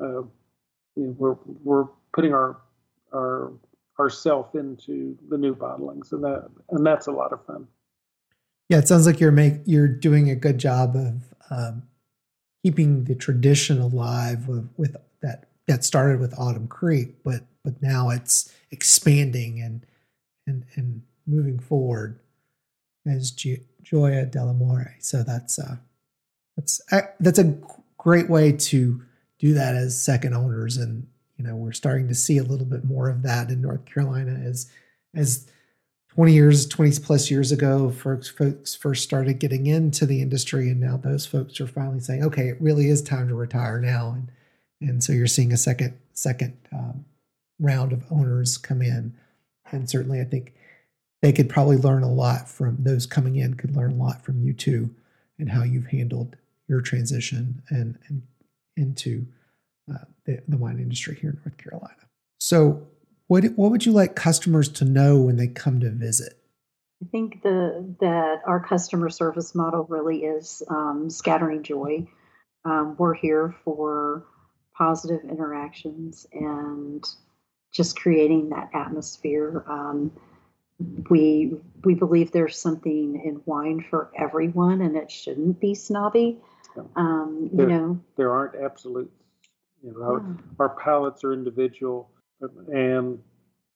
[0.00, 0.22] Uh,
[0.94, 2.60] you know, we're we're putting our
[3.12, 3.52] our
[3.98, 7.66] ourself into the new bottlings, and that and that's a lot of fun.
[8.68, 11.82] Yeah, it sounds like you're make you're doing a good job of um,
[12.62, 18.10] keeping the tradition alive with, with, that that started with Autumn Creek, but but now
[18.10, 19.86] it's expanding and
[20.46, 22.20] and and moving forward
[23.06, 24.92] as G- Gioia dell'Amore.
[25.00, 25.76] So that's uh,
[26.56, 26.80] that's
[27.20, 27.56] that's a
[27.96, 29.02] great way to
[29.38, 30.76] do that as second owners.
[30.76, 31.06] And,
[31.36, 34.32] you know, we're starting to see a little bit more of that in North Carolina
[34.44, 34.70] as,
[35.14, 35.46] as
[36.18, 40.68] 20 years, 20 plus years ago, folks, folks first started getting into the industry.
[40.68, 44.16] And now those folks are finally saying, okay, it really is time to retire now.
[44.16, 44.32] And,
[44.80, 47.04] and so you're seeing a second, second um,
[47.60, 49.14] round of owners come in.
[49.70, 50.54] And certainly I think
[51.22, 54.42] they could probably learn a lot from those coming in could learn a lot from
[54.42, 54.92] you too
[55.38, 56.34] and how you've handled
[56.66, 58.22] your transition and, and
[58.76, 59.24] into
[59.88, 61.94] uh, the, the wine industry here in North Carolina.
[62.40, 62.88] So,
[63.28, 66.34] what what would you like customers to know when they come to visit?
[67.02, 72.06] I think the that our customer service model really is um, scattering joy.
[72.64, 74.24] Um, we're here for
[74.76, 77.04] positive interactions and
[77.72, 79.64] just creating that atmosphere.
[79.68, 80.10] Um,
[81.10, 81.54] we
[81.84, 86.38] we believe there's something in wine for everyone, and it shouldn't be snobby.
[86.96, 89.12] Um, you There- know, There aren't absolutes.
[89.82, 92.10] You know, our, our palates are individual
[92.40, 93.18] and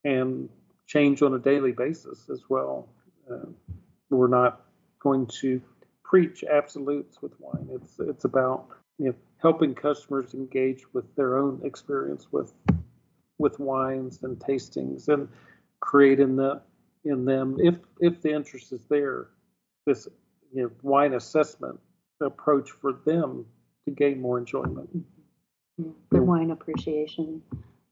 [0.04, 0.48] and
[0.86, 2.88] change on a daily basis as well.
[3.30, 3.46] Uh,
[4.10, 4.62] we're not
[5.00, 5.60] going to
[6.04, 7.68] preach absolutes with wine.
[7.72, 8.66] It's it's about
[8.98, 12.52] you know helping customers engage with their own experience with
[13.38, 15.28] with wines and tastings and
[15.80, 16.60] creating the
[17.04, 19.28] in them if if the interest is there
[19.86, 20.06] this
[20.52, 21.78] you know wine assessment
[22.20, 23.44] approach for them
[23.84, 24.88] to gain more enjoyment.
[26.10, 27.42] the wine appreciation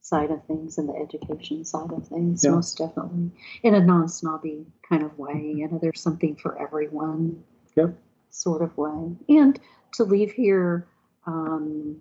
[0.02, 2.52] side of things and the education side of things, Yeah.
[2.52, 3.30] most definitely,
[3.62, 5.52] in a non-snobby kind of way.
[5.56, 7.42] You know, there's something for everyone.
[7.76, 7.96] Yep.
[8.30, 9.58] Sort of way, and
[9.94, 10.86] to leave here
[11.26, 11.96] um,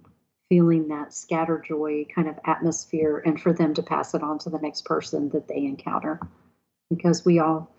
[0.47, 4.49] feeling that scatter joy kind of atmosphere, and for them to pass it on to
[4.49, 6.19] the next person that they encounter,
[6.89, 7.69] because we all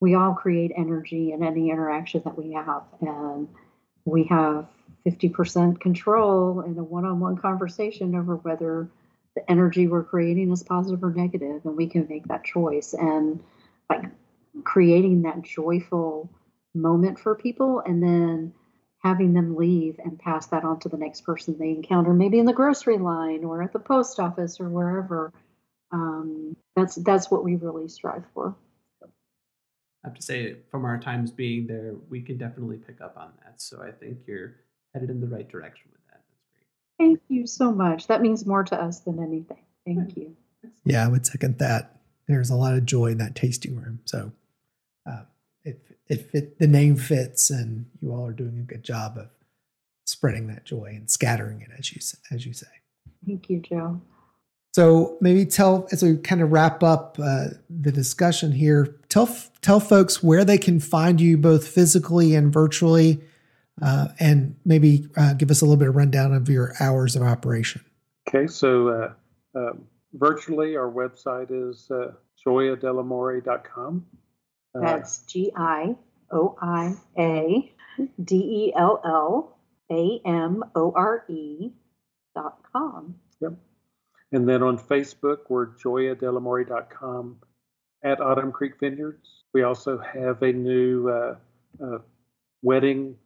[0.00, 3.48] we all create energy in any interaction that we have, and
[4.04, 4.66] we have
[5.06, 8.88] 50% control in a one-on-one conversation over whether
[9.34, 13.42] the energy we're creating is positive or negative and we can make that choice and
[13.90, 14.04] like
[14.64, 16.30] creating that joyful
[16.74, 18.52] moment for people and then
[18.98, 22.46] having them leave and pass that on to the next person they encounter maybe in
[22.46, 25.32] the grocery line or at the post office or wherever
[25.92, 28.56] um, that's that's what we really strive for
[30.04, 33.32] I have to say, from our times being there, we can definitely pick up on
[33.42, 33.62] that.
[33.62, 34.56] So I think you're
[34.92, 36.03] headed in the right direction with.
[36.98, 40.36] Thank you so much that means more to us than anything thank you
[40.84, 41.96] Yeah, I would second that.
[42.28, 44.00] There's a lot of joy in that tasting room.
[44.04, 44.32] So
[45.06, 45.24] uh,
[45.62, 49.28] it, it the name fits, and you all are doing a good job of
[50.06, 52.66] spreading that joy and scattering it, as you as you say.
[53.26, 54.00] thank you joe
[54.72, 58.96] So maybe tell as we kind of wrap up uh, the discussion here.
[59.08, 59.28] Tell
[59.62, 63.20] tell folks where they can find you both physically and virtually,
[63.82, 67.22] uh, and maybe uh, give us a little bit of rundown of your hours of
[67.22, 67.84] operation.
[68.28, 72.12] Okay, so uh, um, virtually our website is uh,
[72.46, 74.06] gioiadellamore.com.
[74.74, 75.96] Uh, That's G I
[76.32, 77.72] O I A
[78.22, 79.58] D E L L
[79.90, 81.70] A M O R E
[82.34, 83.14] dot com.
[84.32, 87.36] and then on Facebook, we're gioiadellamore.com
[88.04, 89.44] at Autumn Creek Vineyards.
[89.52, 91.36] We also have a new uh,
[91.82, 91.98] uh,
[92.62, 93.16] wedding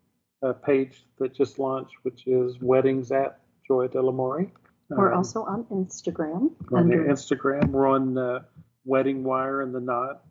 [0.43, 4.51] uh, page that just launched, which is weddings at Gioia dell'Amore.
[4.91, 7.71] We're Um, also on Instagram on under Instagram.
[7.71, 8.41] We're on uh,
[8.85, 10.23] Wedding Wire and the Knot.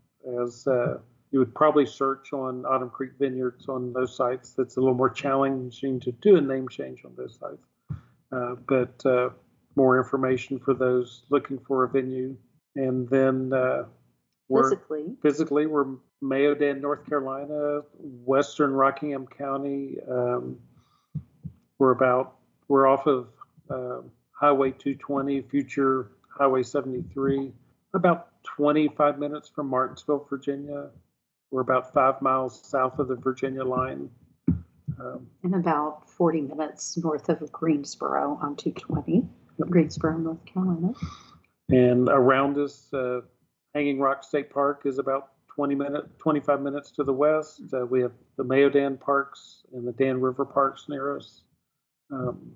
[0.44, 0.98] As uh,
[1.32, 4.54] you would probably search on Autumn Creek Vineyards on those sites.
[4.54, 7.68] That's a little more challenging to do a name change on those sites.
[8.32, 9.30] Uh, but uh,
[9.76, 12.36] more information for those looking for a venue.
[12.76, 13.84] And then uh,
[14.50, 15.16] physically.
[15.22, 19.98] physically we're Mayodan, North Carolina, Western Rockingham County.
[20.10, 20.58] Um,
[21.80, 22.36] we're about
[22.68, 23.28] we're off of
[23.70, 27.52] um Highway 220, future Highway 73,
[27.94, 30.90] about 25 minutes from Martinsville, Virginia.
[31.50, 34.10] We're about five miles south of the Virginia line.
[35.00, 39.28] Um, And about 40 minutes north of Greensboro on 220,
[39.70, 40.94] Greensboro, North Carolina.
[41.70, 43.22] and around us, uh,
[43.74, 47.64] Hanging Rock State Park is about 20 minute, 25 minutes to the west.
[47.74, 51.42] Uh, we have the Mayodan Parks and the Dan River Parks near us.
[52.12, 52.52] Um,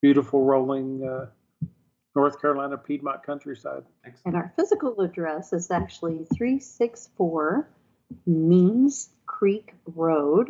[0.00, 1.26] beautiful rolling uh,
[2.16, 3.82] North Carolina Piedmont countryside.
[4.02, 4.24] Excellent.
[4.24, 7.68] And our physical address is actually 364
[8.24, 10.48] Means Creek Road,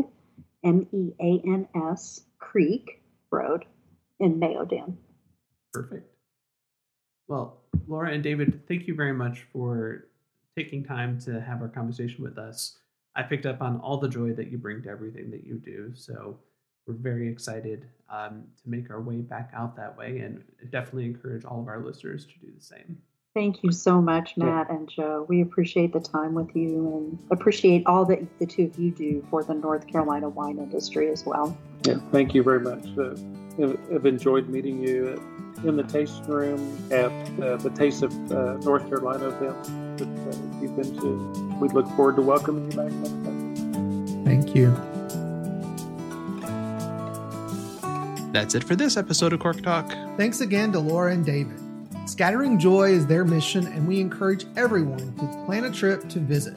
[0.62, 3.64] M E A N S Creek Road
[4.20, 4.94] in Mayodan.
[5.72, 6.08] Perfect.
[7.26, 10.06] Well, Laura and David, thank you very much for
[10.56, 12.78] taking time to have our conversation with us.
[13.14, 15.92] I picked up on all the joy that you bring to everything that you do.
[15.94, 16.38] So
[16.86, 21.44] we're very excited um, to make our way back out that way and definitely encourage
[21.44, 22.98] all of our listeners to do the same.
[23.34, 25.24] Thank you so much, Matt and Joe.
[25.28, 29.24] We appreciate the time with you and appreciate all that the two of you do
[29.30, 31.56] for the North Carolina wine industry as well.
[31.86, 32.86] Yeah, thank you very much.
[32.98, 33.14] Uh,
[33.62, 35.22] I've, I've enjoyed meeting you
[35.62, 40.08] in the tasting room at uh, the Taste of uh, North Carolina event that
[40.60, 41.58] you've been to.
[41.60, 44.24] We look forward to welcoming you back next time.
[44.24, 44.74] Thank you.
[48.32, 49.90] That's it for this episode of Cork Talk.
[50.16, 51.58] Thanks again to Laura and David.
[52.06, 56.54] Scattering joy is their mission, and we encourage everyone to plan a trip to visit.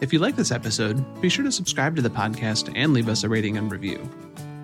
[0.00, 3.22] If you like this episode, be sure to subscribe to the podcast and leave us
[3.22, 3.98] a rating and review.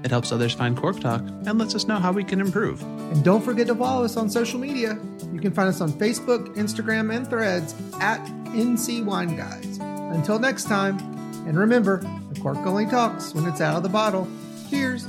[0.05, 2.83] It helps others find Cork Talk and lets us know how we can improve.
[2.83, 4.99] And don't forget to follow us on social media.
[5.33, 9.79] You can find us on Facebook, Instagram, and threads at NC Wine Guys.
[9.81, 10.99] Until next time,
[11.47, 11.99] and remember,
[12.33, 14.29] the cork only talks when it's out of the bottle.
[14.71, 15.07] Cheers!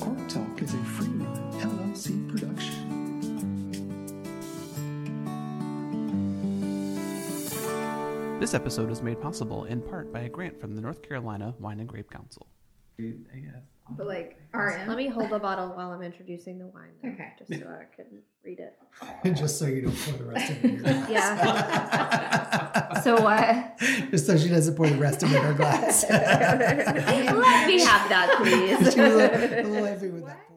[0.00, 1.26] Cork Talk is a Freeman
[1.60, 2.72] LLC production.
[8.40, 11.80] This episode was made possible in part by a grant from the North Carolina Wine
[11.80, 12.46] and Grape Council.
[13.90, 14.88] But like RM.
[14.88, 16.90] Let me hold the bottle while I'm introducing the wine.
[17.02, 17.32] though, Okay.
[17.38, 18.06] Just so I can
[18.44, 18.76] read it.
[19.22, 21.10] And Just so you don't pour the rest of it in your glass.
[21.10, 22.82] Yeah.
[23.02, 23.78] So what?
[24.10, 26.04] Just so she doesn't pour the rest of it in her glass.
[26.10, 28.92] Let me have that, please.
[28.94, 30.55] She was a, a little heavy with that pour.